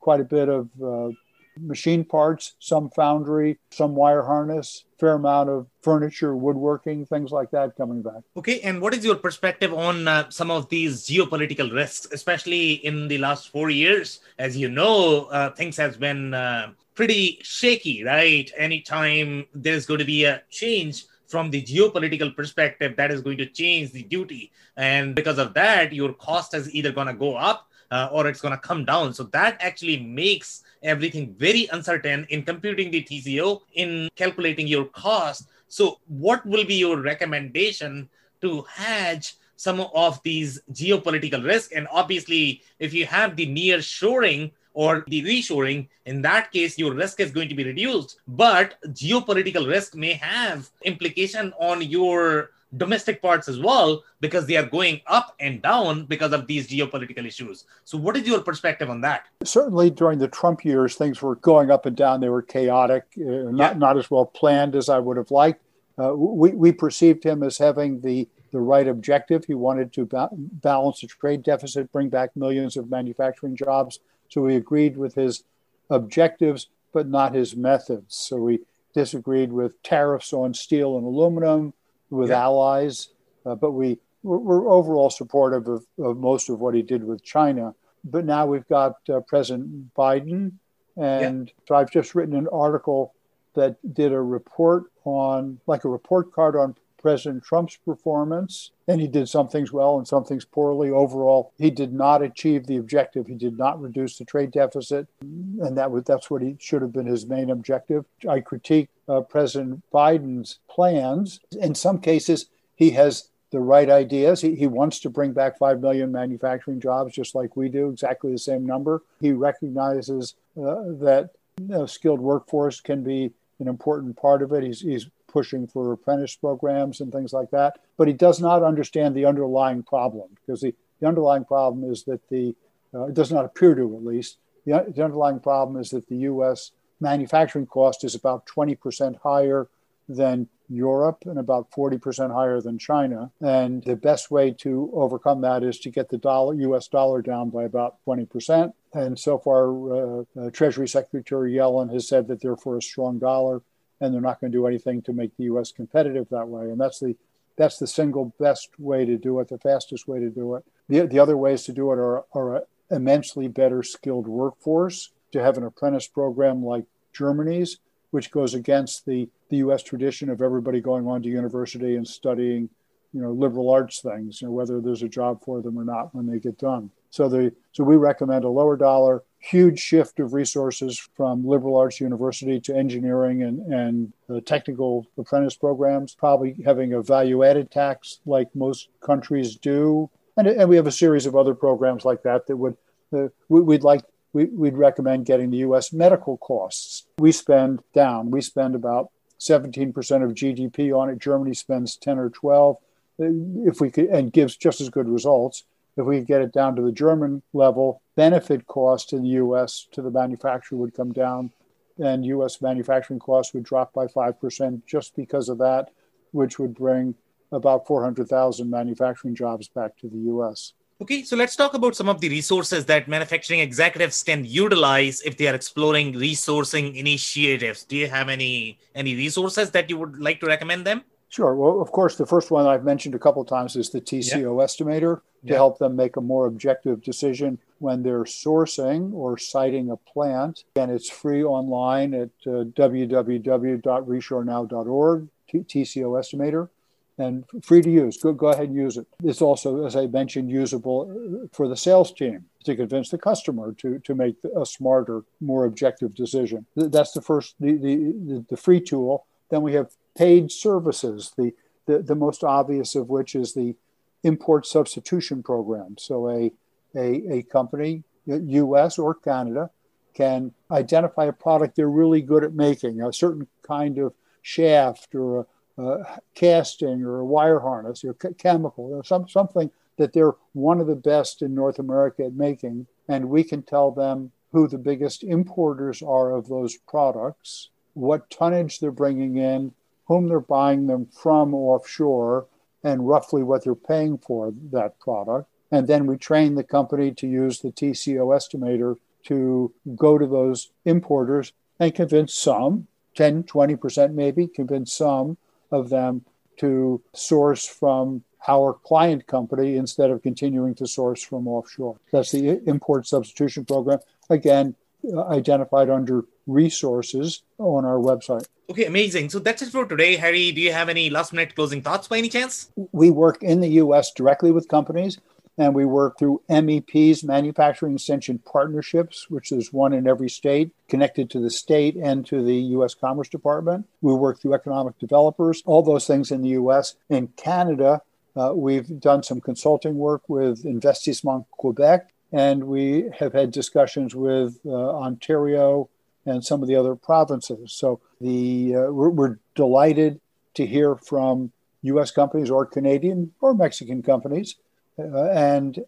quite 0.00 0.20
a 0.20 0.24
bit 0.24 0.48
of 0.48 0.68
uh, 0.82 1.10
machine 1.58 2.04
parts, 2.04 2.54
some 2.58 2.90
foundry, 2.90 3.58
some 3.70 3.94
wire 3.94 4.22
harness, 4.22 4.84
fair 4.98 5.14
amount 5.14 5.48
of 5.48 5.66
furniture, 5.82 6.36
woodworking, 6.36 7.04
things 7.06 7.30
like 7.30 7.50
that 7.50 7.76
coming 7.76 8.02
back. 8.02 8.22
Okay, 8.36 8.60
and 8.60 8.80
what 8.80 8.94
is 8.94 9.04
your 9.04 9.16
perspective 9.16 9.72
on 9.72 10.08
uh, 10.08 10.30
some 10.30 10.50
of 10.50 10.68
these 10.68 11.06
geopolitical 11.06 11.72
risks, 11.72 12.06
especially 12.12 12.72
in 12.72 13.08
the 13.08 13.18
last 13.18 13.50
four 13.50 13.70
years? 13.70 14.20
As 14.38 14.56
you 14.56 14.68
know, 14.68 15.24
uh, 15.26 15.50
things 15.50 15.76
has 15.76 15.96
been 15.96 16.34
uh, 16.34 16.72
pretty 16.94 17.38
shaky, 17.42 18.04
right? 18.04 18.50
Anytime 18.56 19.46
there's 19.54 19.86
going 19.86 19.98
to 19.98 20.04
be 20.04 20.24
a 20.24 20.42
change 20.50 21.06
from 21.26 21.50
the 21.50 21.62
geopolitical 21.62 22.34
perspective, 22.36 22.94
that 22.96 23.10
is 23.10 23.22
going 23.22 23.38
to 23.38 23.46
change 23.46 23.90
the 23.90 24.02
duty, 24.02 24.52
and 24.76 25.14
because 25.14 25.38
of 25.38 25.54
that, 25.54 25.92
your 25.92 26.12
cost 26.12 26.54
is 26.54 26.72
either 26.74 26.92
going 26.92 27.06
to 27.06 27.14
go 27.14 27.36
up 27.36 27.68
uh, 27.90 28.08
or 28.10 28.26
it's 28.26 28.40
going 28.40 28.52
to 28.52 28.60
come 28.60 28.84
down. 28.84 29.12
So 29.12 29.24
that 29.24 29.56
actually 29.60 29.98
makes 30.02 30.61
everything 30.82 31.34
very 31.38 31.68
uncertain 31.72 32.26
in 32.30 32.42
computing 32.42 32.90
the 32.90 33.02
TCO, 33.02 33.62
in 33.74 34.08
calculating 34.16 34.66
your 34.66 34.86
cost. 34.86 35.48
So, 35.68 36.00
what 36.06 36.44
will 36.44 36.64
be 36.64 36.74
your 36.74 37.00
recommendation 37.00 38.08
to 38.42 38.62
hedge 38.68 39.34
some 39.56 39.80
of 39.80 40.22
these 40.22 40.60
geopolitical 40.72 41.44
risks? 41.44 41.72
And 41.72 41.88
obviously, 41.90 42.62
if 42.78 42.92
you 42.92 43.06
have 43.06 43.36
the 43.36 43.46
near 43.46 43.80
shoring 43.80 44.50
or 44.74 45.04
the 45.08 45.22
reshoring, 45.22 45.88
in 46.06 46.22
that 46.22 46.50
case, 46.50 46.78
your 46.78 46.94
risk 46.94 47.20
is 47.20 47.30
going 47.30 47.48
to 47.48 47.54
be 47.54 47.64
reduced. 47.64 48.16
But 48.26 48.76
geopolitical 48.88 49.68
risk 49.68 49.94
may 49.94 50.14
have 50.14 50.68
implication 50.82 51.52
on 51.58 51.82
your 51.82 52.50
domestic 52.76 53.20
parts 53.20 53.48
as 53.48 53.58
well 53.58 54.02
because 54.20 54.46
they 54.46 54.56
are 54.56 54.66
going 54.66 55.00
up 55.06 55.34
and 55.40 55.62
down 55.62 56.04
because 56.06 56.32
of 56.32 56.46
these 56.46 56.68
geopolitical 56.68 57.24
issues. 57.26 57.64
So, 57.84 57.98
what 57.98 58.16
is 58.16 58.26
your 58.26 58.40
perspective 58.40 58.90
on 58.90 59.00
that? 59.02 59.26
Certainly, 59.44 59.90
during 59.90 60.18
the 60.18 60.28
Trump 60.28 60.64
years, 60.64 60.94
things 60.94 61.20
were 61.20 61.36
going 61.36 61.70
up 61.70 61.86
and 61.86 61.96
down. 61.96 62.20
They 62.20 62.28
were 62.28 62.42
chaotic, 62.42 63.04
uh, 63.18 63.50
not 63.50 63.72
yeah. 63.72 63.78
not 63.78 63.98
as 63.98 64.10
well 64.10 64.26
planned 64.26 64.74
as 64.74 64.88
I 64.88 64.98
would 64.98 65.16
have 65.16 65.30
liked. 65.30 65.62
Uh, 65.98 66.14
we 66.14 66.50
we 66.50 66.72
perceived 66.72 67.24
him 67.24 67.42
as 67.42 67.58
having 67.58 68.00
the 68.00 68.28
the 68.52 68.60
right 68.60 68.88
objective. 68.88 69.44
He 69.44 69.54
wanted 69.54 69.92
to 69.94 70.06
ba- 70.06 70.30
balance 70.32 71.00
the 71.00 71.06
trade 71.06 71.42
deficit, 71.42 71.92
bring 71.92 72.08
back 72.08 72.36
millions 72.36 72.76
of 72.76 72.90
manufacturing 72.90 73.56
jobs. 73.56 74.00
So 74.28 74.42
we 74.42 74.56
agreed 74.56 74.96
with 74.96 75.14
his 75.14 75.44
objectives, 75.90 76.68
but 76.92 77.08
not 77.08 77.34
his 77.34 77.54
methods. 77.54 78.16
So 78.16 78.36
we 78.36 78.60
disagreed 78.94 79.52
with 79.52 79.82
tariffs 79.82 80.32
on 80.32 80.54
steel 80.54 80.96
and 80.96 81.06
aluminum 81.06 81.72
with 82.12 82.28
yeah. 82.28 82.42
allies, 82.42 83.08
uh, 83.46 83.54
but 83.54 83.72
we 83.72 83.98
we're, 84.22 84.68
overall 84.68 85.10
supportive 85.10 85.66
of, 85.66 85.84
of 85.98 86.18
most 86.18 86.48
of 86.48 86.60
what 86.60 86.74
he 86.74 86.82
did 86.82 87.02
with 87.02 87.24
China. 87.24 87.74
But 88.04 88.24
now 88.24 88.46
we've 88.46 88.68
got 88.68 88.96
uh, 89.08 89.20
President 89.20 89.94
Biden, 89.94 90.52
and 90.96 91.48
yeah. 91.48 91.54
so 91.66 91.74
I've 91.74 91.90
just 91.90 92.14
written 92.14 92.36
an 92.36 92.48
article 92.52 93.14
that 93.54 93.76
did 93.94 94.12
a 94.12 94.20
report 94.20 94.84
on, 95.04 95.58
like 95.66 95.84
a 95.84 95.88
report 95.88 96.32
card 96.32 96.54
on 96.54 96.76
President 97.02 97.44
Trump's 97.44 97.76
performance, 97.76 98.70
and 98.88 99.00
he 99.00 99.08
did 99.08 99.28
some 99.28 99.48
things 99.48 99.72
well 99.72 99.98
and 99.98 100.06
some 100.06 100.24
things 100.24 100.44
poorly. 100.44 100.90
Overall, 100.90 101.52
he 101.58 101.70
did 101.70 101.92
not 101.92 102.22
achieve 102.22 102.66
the 102.66 102.76
objective. 102.76 103.26
He 103.26 103.34
did 103.34 103.58
not 103.58 103.80
reduce 103.80 104.16
the 104.16 104.24
trade 104.24 104.52
deficit, 104.52 105.08
and 105.20 105.76
that 105.76 105.90
was 105.90 106.04
that's 106.04 106.30
what 106.30 106.42
he 106.42 106.56
should 106.58 106.82
have 106.82 106.92
been 106.92 107.06
his 107.06 107.26
main 107.26 107.50
objective. 107.50 108.04
I 108.28 108.40
critique 108.40 108.88
uh, 109.08 109.20
President 109.22 109.82
Biden's 109.92 110.58
plans. 110.68 111.40
In 111.60 111.74
some 111.74 111.98
cases, 111.98 112.46
he 112.74 112.90
has 112.90 113.28
the 113.50 113.60
right 113.60 113.90
ideas. 113.90 114.40
He, 114.40 114.54
he 114.54 114.66
wants 114.66 114.98
to 115.00 115.10
bring 115.10 115.32
back 115.32 115.58
5 115.58 115.80
million 115.80 116.10
manufacturing 116.10 116.80
jobs, 116.80 117.14
just 117.14 117.34
like 117.34 117.54
we 117.54 117.68
do, 117.68 117.90
exactly 117.90 118.32
the 118.32 118.38
same 118.38 118.64
number. 118.64 119.02
He 119.20 119.32
recognizes 119.32 120.34
uh, 120.56 120.82
that 121.00 121.30
know, 121.60 121.86
skilled 121.86 122.20
workforce 122.20 122.80
can 122.80 123.02
be 123.02 123.32
an 123.60 123.68
important 123.68 124.16
part 124.16 124.42
of 124.42 124.52
it. 124.52 124.64
He's, 124.64 124.80
he's 124.80 125.08
pushing 125.32 125.66
for 125.66 125.92
apprentice 125.92 126.36
programs 126.36 127.00
and 127.00 127.12
things 127.12 127.32
like 127.32 127.50
that. 127.50 127.78
But 127.96 128.08
he 128.08 128.14
does 128.14 128.40
not 128.40 128.62
understand 128.62 129.14
the 129.14 129.24
underlying 129.24 129.82
problem 129.82 130.28
because 130.34 130.60
the, 130.60 130.74
the 131.00 131.08
underlying 131.08 131.44
problem 131.44 131.90
is 131.90 132.04
that 132.04 132.28
the, 132.28 132.54
uh, 132.94 133.06
it 133.06 133.14
does 133.14 133.32
not 133.32 133.44
appear 133.44 133.74
to 133.74 133.96
at 133.96 134.04
least, 134.04 134.38
the, 134.66 134.92
the 134.94 135.02
underlying 135.02 135.40
problem 135.40 135.80
is 135.80 135.90
that 135.90 136.08
the 136.08 136.16
US 136.16 136.72
manufacturing 137.00 137.66
cost 137.66 138.04
is 138.04 138.14
about 138.14 138.46
20% 138.46 139.16
higher 139.22 139.68
than 140.08 140.48
Europe 140.68 141.24
and 141.26 141.38
about 141.38 141.70
40% 141.70 142.32
higher 142.32 142.60
than 142.60 142.78
China. 142.78 143.30
And 143.40 143.82
the 143.84 143.96
best 143.96 144.30
way 144.30 144.52
to 144.58 144.90
overcome 144.94 145.40
that 145.42 145.62
is 145.62 145.78
to 145.80 145.90
get 145.90 146.08
the 146.08 146.18
dollar, 146.18 146.54
US 146.54 146.88
dollar 146.88 147.22
down 147.22 147.50
by 147.50 147.64
about 147.64 147.96
20%. 148.06 148.72
And 148.94 149.18
so 149.18 149.38
far, 149.38 149.68
uh, 149.70 150.24
uh, 150.40 150.50
Treasury 150.50 150.88
Secretary 150.88 151.52
Yellen 151.52 151.92
has 151.92 152.08
said 152.08 152.28
that 152.28 152.40
they're 152.40 152.56
for 152.56 152.76
a 152.76 152.82
strong 152.82 153.18
dollar 153.18 153.62
and 154.02 154.12
they're 154.12 154.20
not 154.20 154.40
going 154.40 154.52
to 154.52 154.58
do 154.58 154.66
anything 154.66 155.00
to 155.02 155.12
make 155.12 155.34
the 155.36 155.44
U.S. 155.44 155.70
competitive 155.70 156.26
that 156.30 156.48
way. 156.48 156.64
And 156.64 156.78
that's 156.78 156.98
the 156.98 157.16
that's 157.56 157.78
the 157.78 157.86
single 157.86 158.34
best 158.40 158.70
way 158.78 159.04
to 159.04 159.16
do 159.16 159.38
it, 159.40 159.48
the 159.48 159.58
fastest 159.58 160.08
way 160.08 160.18
to 160.18 160.30
do 160.30 160.54
it. 160.56 160.64
The, 160.88 161.06
the 161.06 161.18
other 161.18 161.36
ways 161.36 161.64
to 161.64 161.72
do 161.72 161.92
it 161.92 161.98
are, 161.98 162.24
are 162.32 162.56
an 162.56 162.62
immensely 162.90 163.46
better 163.46 163.82
skilled 163.82 164.26
workforce, 164.26 165.12
to 165.32 165.42
have 165.42 165.58
an 165.58 165.64
apprentice 165.64 166.06
program 166.06 166.64
like 166.64 166.84
Germany's, 167.12 167.78
which 168.10 168.30
goes 168.30 168.54
against 168.54 169.06
the, 169.06 169.28
the 169.50 169.58
U.S. 169.58 169.82
tradition 169.82 170.30
of 170.30 170.40
everybody 170.40 170.80
going 170.80 171.06
on 171.06 171.22
to 171.22 171.28
university 171.28 171.96
and 171.96 172.08
studying, 172.08 172.70
you 173.12 173.20
know, 173.20 173.32
liberal 173.32 173.70
arts 173.70 174.00
things, 174.00 174.40
you 174.40 174.48
know, 174.48 174.52
whether 174.52 174.80
there's 174.80 175.02
a 175.02 175.08
job 175.08 175.44
for 175.44 175.60
them 175.60 175.78
or 175.78 175.84
not 175.84 176.14
when 176.14 176.26
they 176.26 176.38
get 176.38 176.58
done. 176.58 176.90
So 177.10 177.28
the 177.28 177.52
so 177.72 177.84
we 177.84 177.96
recommend 177.96 178.44
a 178.44 178.48
lower 178.48 178.76
dollar, 178.76 179.22
huge 179.42 179.80
shift 179.80 180.20
of 180.20 180.32
resources 180.32 180.96
from 181.16 181.44
liberal 181.44 181.76
arts 181.76 182.00
university 182.00 182.60
to 182.60 182.74
engineering 182.74 183.42
and, 183.42 183.60
and 183.72 184.46
technical 184.46 185.04
apprentice 185.18 185.56
programs, 185.56 186.14
probably 186.14 186.56
having 186.64 186.92
a 186.92 187.02
value 187.02 187.42
added 187.44 187.70
tax 187.70 188.20
like 188.24 188.54
most 188.54 188.88
countries 189.00 189.56
do. 189.56 190.08
And, 190.36 190.46
and 190.46 190.68
we 190.68 190.76
have 190.76 190.86
a 190.86 190.92
series 190.92 191.26
of 191.26 191.34
other 191.34 191.54
programs 191.54 192.04
like 192.04 192.22
that 192.22 192.46
that 192.46 192.56
would, 192.56 192.76
uh, 193.12 193.28
we, 193.48 193.60
would 193.60 193.82
like, 193.82 194.04
we, 194.32 194.44
we'd 194.44 194.76
recommend 194.76 195.26
getting 195.26 195.50
the 195.50 195.58
US 195.58 195.92
medical 195.92 196.36
costs. 196.38 197.04
We 197.18 197.32
spend 197.32 197.82
down, 197.92 198.30
we 198.30 198.42
spend 198.42 198.76
about 198.76 199.10
17% 199.40 199.88
of 200.22 200.34
GDP 200.34 200.96
on 200.96 201.10
it. 201.10 201.18
Germany 201.18 201.54
spends 201.54 201.96
10 201.96 202.16
or 202.16 202.30
12 202.30 202.76
uh, 203.20 203.24
if 203.66 203.80
we 203.80 203.90
could, 203.90 204.06
and 204.06 204.32
gives 204.32 204.56
just 204.56 204.80
as 204.80 204.88
good 204.88 205.08
results 205.08 205.64
if 205.96 206.06
we 206.06 206.18
could 206.18 206.26
get 206.26 206.42
it 206.42 206.52
down 206.52 206.76
to 206.76 206.82
the 206.82 206.92
German 206.92 207.42
level, 207.52 208.02
benefit 208.16 208.66
cost 208.66 209.12
in 209.12 209.22
the 209.22 209.30
US 209.30 209.86
to 209.92 210.02
the 210.02 210.10
manufacturer 210.10 210.78
would 210.78 210.94
come 210.94 211.12
down 211.12 211.50
and 211.98 212.24
US 212.26 212.60
manufacturing 212.60 213.18
costs 213.18 213.54
would 213.54 213.64
drop 213.64 213.92
by 213.92 214.06
5% 214.06 214.82
just 214.86 215.14
because 215.16 215.48
of 215.48 215.58
that, 215.58 215.90
which 216.32 216.58
would 216.58 216.74
bring 216.74 217.14
about 217.50 217.86
400,000 217.86 218.68
manufacturing 218.68 219.34
jobs 219.34 219.68
back 219.68 219.96
to 219.98 220.08
the 220.08 220.18
US. 220.32 220.72
Okay, 221.00 221.24
so 221.24 221.34
let's 221.36 221.56
talk 221.56 221.74
about 221.74 221.96
some 221.96 222.08
of 222.08 222.20
the 222.20 222.28
resources 222.28 222.84
that 222.86 223.08
manufacturing 223.08 223.60
executives 223.60 224.22
can 224.22 224.44
utilize 224.44 225.20
if 225.22 225.36
they 225.36 225.48
are 225.48 225.54
exploring 225.54 226.12
resourcing 226.12 226.94
initiatives. 226.96 227.84
Do 227.84 227.96
you 227.96 228.08
have 228.08 228.28
any 228.28 228.78
any 228.94 229.16
resources 229.16 229.72
that 229.72 229.90
you 229.90 229.98
would 229.98 230.20
like 230.20 230.38
to 230.40 230.46
recommend 230.46 230.86
them? 230.86 231.02
Sure. 231.32 231.54
Well, 231.54 231.80
of 231.80 231.92
course, 231.92 232.16
the 232.16 232.26
first 232.26 232.50
one 232.50 232.66
I've 232.66 232.84
mentioned 232.84 233.14
a 233.14 233.18
couple 233.18 233.42
times 233.46 233.74
is 233.74 233.88
the 233.88 234.02
TCO 234.02 234.36
yeah. 234.36 234.66
estimator 234.66 235.16
to 235.16 235.22
yeah. 235.44 235.54
help 235.54 235.78
them 235.78 235.96
make 235.96 236.16
a 236.16 236.20
more 236.20 236.44
objective 236.44 237.02
decision 237.02 237.58
when 237.78 238.02
they're 238.02 238.24
sourcing 238.24 239.14
or 239.14 239.38
siting 239.38 239.90
a 239.90 239.96
plant. 239.96 240.64
And 240.76 240.90
it's 240.90 241.08
free 241.08 241.42
online 241.42 242.12
at 242.12 242.28
uh, 242.46 242.68
www.reshorenow.org, 242.76 245.28
T- 245.48 245.60
TCO 245.60 246.20
estimator, 246.20 246.68
and 247.16 247.46
free 247.62 247.80
to 247.80 247.90
use. 247.90 248.18
Go, 248.18 248.34
go 248.34 248.48
ahead 248.48 248.68
and 248.68 248.76
use 248.76 248.98
it. 248.98 249.06
It's 249.24 249.40
also, 249.40 249.86
as 249.86 249.96
I 249.96 250.08
mentioned, 250.08 250.50
usable 250.50 251.10
uh, 251.10 251.46
for 251.50 251.66
the 251.66 251.78
sales 251.78 252.12
team 252.12 252.44
to 252.64 252.76
convince 252.76 253.08
the 253.08 253.16
customer 253.16 253.72
to, 253.78 254.00
to 254.00 254.14
make 254.14 254.36
a 254.54 254.66
smarter, 254.66 255.22
more 255.40 255.64
objective 255.64 256.14
decision. 256.14 256.66
That's 256.76 257.12
the 257.12 257.22
first, 257.22 257.54
the, 257.58 257.72
the, 257.72 258.44
the 258.50 258.56
free 258.58 258.82
tool. 258.82 259.24
Then 259.48 259.62
we 259.62 259.72
have 259.72 259.88
paid 260.16 260.50
services, 260.50 261.32
the, 261.36 261.52
the, 261.86 262.00
the 262.00 262.14
most 262.14 262.44
obvious 262.44 262.94
of 262.94 263.08
which 263.08 263.34
is 263.34 263.54
the 263.54 263.74
import 264.22 264.66
substitution 264.66 265.42
program. 265.42 265.96
So 265.98 266.28
a, 266.28 266.52
a, 266.94 267.38
a 267.38 267.42
company, 267.42 268.04
uh, 268.30 268.36
US 268.36 268.98
or 268.98 269.14
Canada, 269.14 269.70
can 270.14 270.52
identify 270.70 271.24
a 271.24 271.32
product 271.32 271.76
they're 271.76 271.88
really 271.88 272.20
good 272.20 272.44
at 272.44 272.52
making, 272.52 273.00
a 273.00 273.12
certain 273.12 273.46
kind 273.62 273.98
of 273.98 274.12
shaft 274.42 275.14
or 275.14 275.46
a, 275.78 275.82
a 275.82 276.20
casting 276.34 277.02
or 277.02 277.20
a 277.20 277.24
wire 277.24 277.60
harness 277.60 278.04
or 278.04 278.12
chemical, 278.14 278.92
or 278.92 279.02
some, 279.04 279.28
something 279.28 279.70
that 279.96 280.12
they're 280.12 280.34
one 280.52 280.80
of 280.80 280.86
the 280.86 280.96
best 280.96 281.42
in 281.42 281.54
North 281.54 281.78
America 281.78 282.24
at 282.24 282.34
making. 282.34 282.86
And 283.08 283.30
we 283.30 283.42
can 283.44 283.62
tell 283.62 283.90
them 283.90 284.32
who 284.52 284.68
the 284.68 284.78
biggest 284.78 285.24
importers 285.24 286.02
are 286.02 286.30
of 286.30 286.48
those 286.48 286.76
products, 286.76 287.70
what 287.94 288.30
tonnage 288.30 288.78
they're 288.78 288.90
bringing 288.90 289.36
in, 289.36 289.72
whom 290.06 290.28
they're 290.28 290.40
buying 290.40 290.86
them 290.86 291.06
from 291.06 291.54
offshore, 291.54 292.46
and 292.84 293.06
roughly 293.08 293.42
what 293.42 293.64
they're 293.64 293.74
paying 293.74 294.18
for 294.18 294.52
that 294.72 294.98
product. 294.98 295.48
And 295.70 295.86
then 295.86 296.06
we 296.06 296.16
train 296.16 296.54
the 296.54 296.64
company 296.64 297.12
to 297.12 297.26
use 297.26 297.60
the 297.60 297.70
TCO 297.70 298.26
estimator 298.36 298.96
to 299.24 299.72
go 299.96 300.18
to 300.18 300.26
those 300.26 300.70
importers 300.84 301.52
and 301.78 301.94
convince 301.94 302.34
some, 302.34 302.88
10, 303.14 303.44
20% 303.44 304.14
maybe, 304.14 304.46
convince 304.46 304.92
some 304.92 305.36
of 305.70 305.90
them 305.90 306.24
to 306.58 307.02
source 307.14 307.66
from 307.66 308.22
our 308.48 308.72
client 308.72 309.26
company 309.26 309.76
instead 309.76 310.10
of 310.10 310.22
continuing 310.22 310.74
to 310.74 310.86
source 310.86 311.22
from 311.22 311.46
offshore. 311.46 311.98
That's 312.12 312.32
the 312.32 312.60
import 312.68 313.06
substitution 313.06 313.64
program. 313.64 314.00
Again, 314.28 314.74
uh, 315.12 315.26
identified 315.28 315.90
under 315.90 316.24
resources 316.46 317.42
on 317.58 317.84
our 317.84 317.98
website. 317.98 318.46
Okay, 318.72 318.86
amazing. 318.86 319.28
So 319.28 319.38
that's 319.38 319.60
it 319.60 319.68
for 319.68 319.84
today. 319.84 320.16
Harry, 320.16 320.50
do 320.50 320.58
you 320.58 320.72
have 320.72 320.88
any 320.88 321.10
last 321.10 321.34
minute 321.34 321.54
closing 321.54 321.82
thoughts 321.82 322.08
by 322.08 322.16
any 322.16 322.30
chance? 322.30 322.70
We 322.92 323.10
work 323.10 323.42
in 323.42 323.60
the 323.60 323.68
US 323.82 324.10
directly 324.12 324.50
with 324.50 324.66
companies 324.66 325.18
and 325.58 325.74
we 325.74 325.84
work 325.84 326.18
through 326.18 326.40
MEPs, 326.48 327.22
manufacturing 327.22 327.92
extension 327.92 328.38
partnerships, 328.38 329.28
which 329.28 329.52
is 329.52 329.74
one 329.74 329.92
in 329.92 330.06
every 330.06 330.30
state, 330.30 330.70
connected 330.88 331.28
to 331.28 331.38
the 331.38 331.50
state 331.50 331.96
and 331.96 332.24
to 332.24 332.42
the 332.42 332.56
U.S. 332.76 332.94
Commerce 332.94 333.28
Department. 333.28 333.86
We 334.00 334.14
work 334.14 334.40
through 334.40 334.54
economic 334.54 334.98
developers, 334.98 335.62
all 335.66 335.82
those 335.82 336.06
things 336.06 336.30
in 336.30 336.40
the 336.40 336.56
U.S. 336.60 336.94
In 337.10 337.26
Canada, 337.36 338.00
uh, 338.34 338.52
we've 338.54 338.98
done 338.98 339.22
some 339.22 339.42
consulting 339.42 339.96
work 339.96 340.26
with 340.30 340.64
Investissement 340.64 341.44
Quebec, 341.50 342.08
and 342.32 342.64
we 342.64 343.10
have 343.18 343.34
had 343.34 343.50
discussions 343.50 344.14
with 344.14 344.58
uh, 344.64 344.70
Ontario 344.70 345.90
and 346.24 346.44
some 346.44 346.62
of 346.62 346.68
the 346.68 346.76
other 346.76 346.94
provinces. 346.94 347.72
So 347.72 348.00
the 348.20 348.74
uh, 348.76 348.92
we're, 348.92 349.10
we're 349.10 349.38
delighted 349.54 350.20
to 350.54 350.66
hear 350.66 350.96
from 350.96 351.52
U.S. 351.82 352.10
companies 352.10 352.50
or 352.50 352.66
Canadian 352.66 353.32
or 353.40 353.54
Mexican 353.54 354.02
companies 354.02 354.56
uh, 354.98 355.30
and 355.30 355.84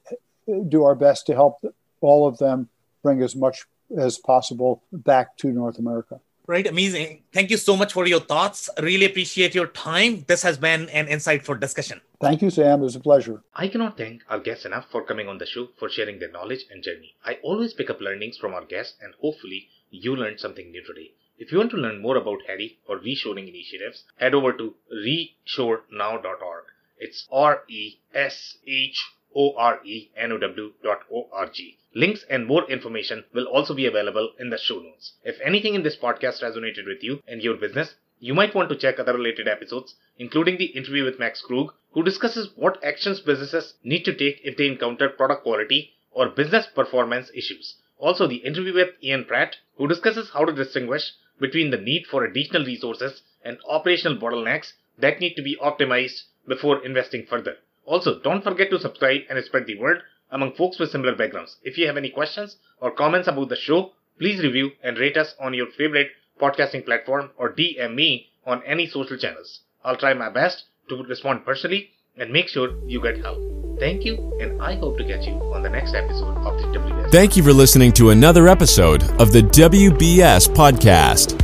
do 0.68 0.84
our 0.84 0.94
best 0.94 1.26
to 1.26 1.34
help 1.34 1.64
all 2.00 2.26
of 2.26 2.38
them 2.38 2.68
bring 3.02 3.22
as 3.22 3.36
much 3.36 3.64
as 3.96 4.18
possible 4.18 4.82
back 4.92 5.36
to 5.38 5.48
North 5.48 5.78
America. 5.78 6.20
Right, 6.46 6.66
amazing. 6.66 7.22
Thank 7.32 7.50
you 7.50 7.56
so 7.56 7.74
much 7.74 7.94
for 7.94 8.06
your 8.06 8.20
thoughts. 8.20 8.68
Really 8.78 9.06
appreciate 9.06 9.54
your 9.54 9.68
time. 9.68 10.26
This 10.28 10.42
has 10.42 10.58
been 10.58 10.90
an 10.90 11.06
insightful 11.06 11.58
discussion. 11.58 12.02
Thank 12.20 12.42
you, 12.42 12.50
Sam. 12.50 12.80
It 12.80 12.84
was 12.84 12.96
a 12.96 13.00
pleasure. 13.00 13.42
I 13.54 13.68
cannot 13.68 13.96
thank 13.96 14.22
our 14.28 14.40
guests 14.40 14.66
enough 14.66 14.90
for 14.90 15.02
coming 15.02 15.26
on 15.26 15.38
the 15.38 15.46
show 15.46 15.68
for 15.78 15.88
sharing 15.88 16.18
their 16.18 16.30
knowledge 16.30 16.66
and 16.70 16.82
journey. 16.82 17.14
I 17.24 17.38
always 17.42 17.72
pick 17.72 17.88
up 17.88 18.00
learnings 18.02 18.36
from 18.36 18.52
our 18.52 18.64
guests, 18.66 18.96
and 19.00 19.14
hopefully, 19.22 19.68
you 19.94 20.16
learned 20.16 20.40
something 20.40 20.70
new 20.70 20.82
today. 20.82 21.12
If 21.38 21.52
you 21.52 21.58
want 21.58 21.70
to 21.70 21.76
learn 21.76 22.02
more 22.02 22.16
about 22.16 22.42
Harry 22.46 22.78
or 22.88 22.98
reshoring 22.98 23.48
initiatives, 23.48 24.04
head 24.16 24.34
over 24.34 24.52
to 24.52 24.74
reshorenow.org. 24.92 26.64
It's 26.98 27.26
R 27.30 27.62
E 27.68 27.98
S 28.14 28.56
H 28.66 29.04
O 29.36 29.54
R 29.56 29.80
E 29.84 30.10
N 30.16 30.32
O 30.32 30.38
W 30.38 30.72
dot 30.82 31.02
O 31.12 31.28
R 31.32 31.48
G. 31.48 31.78
Links 31.94 32.24
and 32.28 32.46
more 32.46 32.68
information 32.70 33.24
will 33.32 33.46
also 33.46 33.74
be 33.74 33.86
available 33.86 34.32
in 34.38 34.50
the 34.50 34.58
show 34.58 34.80
notes. 34.80 35.14
If 35.24 35.40
anything 35.44 35.74
in 35.74 35.82
this 35.82 35.96
podcast 35.96 36.42
resonated 36.42 36.86
with 36.86 37.02
you 37.02 37.22
and 37.26 37.42
your 37.42 37.56
business, 37.56 37.94
you 38.18 38.34
might 38.34 38.54
want 38.54 38.68
to 38.70 38.76
check 38.76 38.98
other 38.98 39.14
related 39.14 39.46
episodes, 39.46 39.96
including 40.18 40.56
the 40.56 40.66
interview 40.66 41.04
with 41.04 41.18
Max 41.18 41.40
Krug, 41.40 41.74
who 41.92 42.02
discusses 42.02 42.50
what 42.56 42.82
actions 42.82 43.20
businesses 43.20 43.74
need 43.84 44.04
to 44.04 44.14
take 44.14 44.40
if 44.42 44.56
they 44.56 44.66
encounter 44.66 45.08
product 45.08 45.42
quality 45.42 45.92
or 46.10 46.28
business 46.28 46.66
performance 46.66 47.30
issues. 47.34 47.76
Also, 47.98 48.26
the 48.26 48.36
interview 48.36 48.74
with 48.74 48.90
Ian 49.02 49.24
Pratt, 49.24 49.56
who 49.76 49.88
discusses 49.88 50.30
how 50.30 50.44
to 50.44 50.52
distinguish 50.52 51.12
between 51.40 51.70
the 51.70 51.76
need 51.78 52.06
for 52.06 52.24
additional 52.24 52.64
resources 52.64 53.22
and 53.44 53.58
operational 53.68 54.16
bottlenecks 54.16 54.72
that 54.98 55.20
need 55.20 55.34
to 55.34 55.42
be 55.42 55.56
optimized 55.56 56.22
before 56.46 56.84
investing 56.84 57.26
further. 57.26 57.56
Also, 57.84 58.20
don't 58.20 58.42
forget 58.42 58.70
to 58.70 58.78
subscribe 58.78 59.22
and 59.28 59.42
spread 59.44 59.66
the 59.66 59.78
word 59.78 60.02
among 60.30 60.54
folks 60.54 60.78
with 60.78 60.90
similar 60.90 61.14
backgrounds. 61.14 61.56
If 61.62 61.78
you 61.78 61.86
have 61.86 61.96
any 61.96 62.10
questions 62.10 62.56
or 62.80 62.90
comments 62.90 63.28
about 63.28 63.48
the 63.48 63.56
show, 63.56 63.92
please 64.18 64.42
review 64.42 64.72
and 64.82 64.98
rate 64.98 65.16
us 65.16 65.34
on 65.40 65.54
your 65.54 65.66
favorite 65.66 66.10
podcasting 66.40 66.84
platform 66.84 67.30
or 67.36 67.52
DM 67.52 67.94
me 67.94 68.30
on 68.46 68.62
any 68.64 68.86
social 68.86 69.16
channels. 69.16 69.60
I'll 69.84 69.96
try 69.96 70.14
my 70.14 70.30
best 70.30 70.64
to 70.88 71.02
respond 71.02 71.44
personally 71.44 71.90
and 72.16 72.32
make 72.32 72.48
sure 72.48 72.74
you 72.86 73.02
get 73.02 73.18
help. 73.18 73.63
Thank 73.78 74.04
you, 74.04 74.16
and 74.40 74.62
I 74.62 74.76
hope 74.76 74.98
to 74.98 75.04
catch 75.04 75.26
you 75.26 75.34
on 75.52 75.62
the 75.62 75.70
next 75.70 75.94
episode 75.94 76.36
of 76.38 76.60
the 76.60 76.78
WBS. 76.78 77.10
Thank 77.10 77.36
you 77.36 77.42
for 77.42 77.52
listening 77.52 77.92
to 77.92 78.10
another 78.10 78.48
episode 78.48 79.02
of 79.20 79.32
the 79.32 79.42
WBS 79.42 80.48
Podcast. 80.48 81.40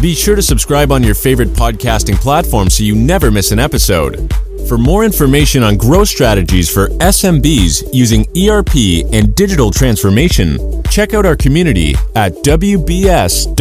Be 0.00 0.14
sure 0.14 0.36
to 0.36 0.42
subscribe 0.42 0.92
on 0.92 1.02
your 1.02 1.14
favorite 1.14 1.48
podcasting 1.50 2.16
platform 2.16 2.70
so 2.70 2.84
you 2.84 2.94
never 2.94 3.30
miss 3.30 3.52
an 3.52 3.58
episode. 3.58 4.32
For 4.68 4.78
more 4.78 5.04
information 5.04 5.62
on 5.62 5.76
growth 5.76 6.08
strategies 6.08 6.72
for 6.72 6.88
SMBs 6.88 7.92
using 7.92 8.24
ERP 8.36 9.04
and 9.12 9.34
digital 9.34 9.70
transformation, 9.70 10.82
check 10.90 11.12
out 11.12 11.26
our 11.26 11.36
community 11.36 11.94
at 12.14 12.32
WBS.rocks. 12.44 13.56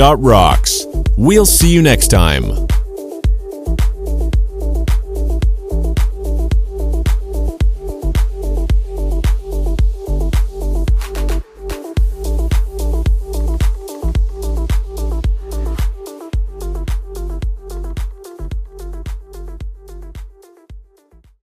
We'll 1.17 1.45
see 1.45 1.73
you 1.73 1.81
next 1.81 2.07
time. 2.07 2.67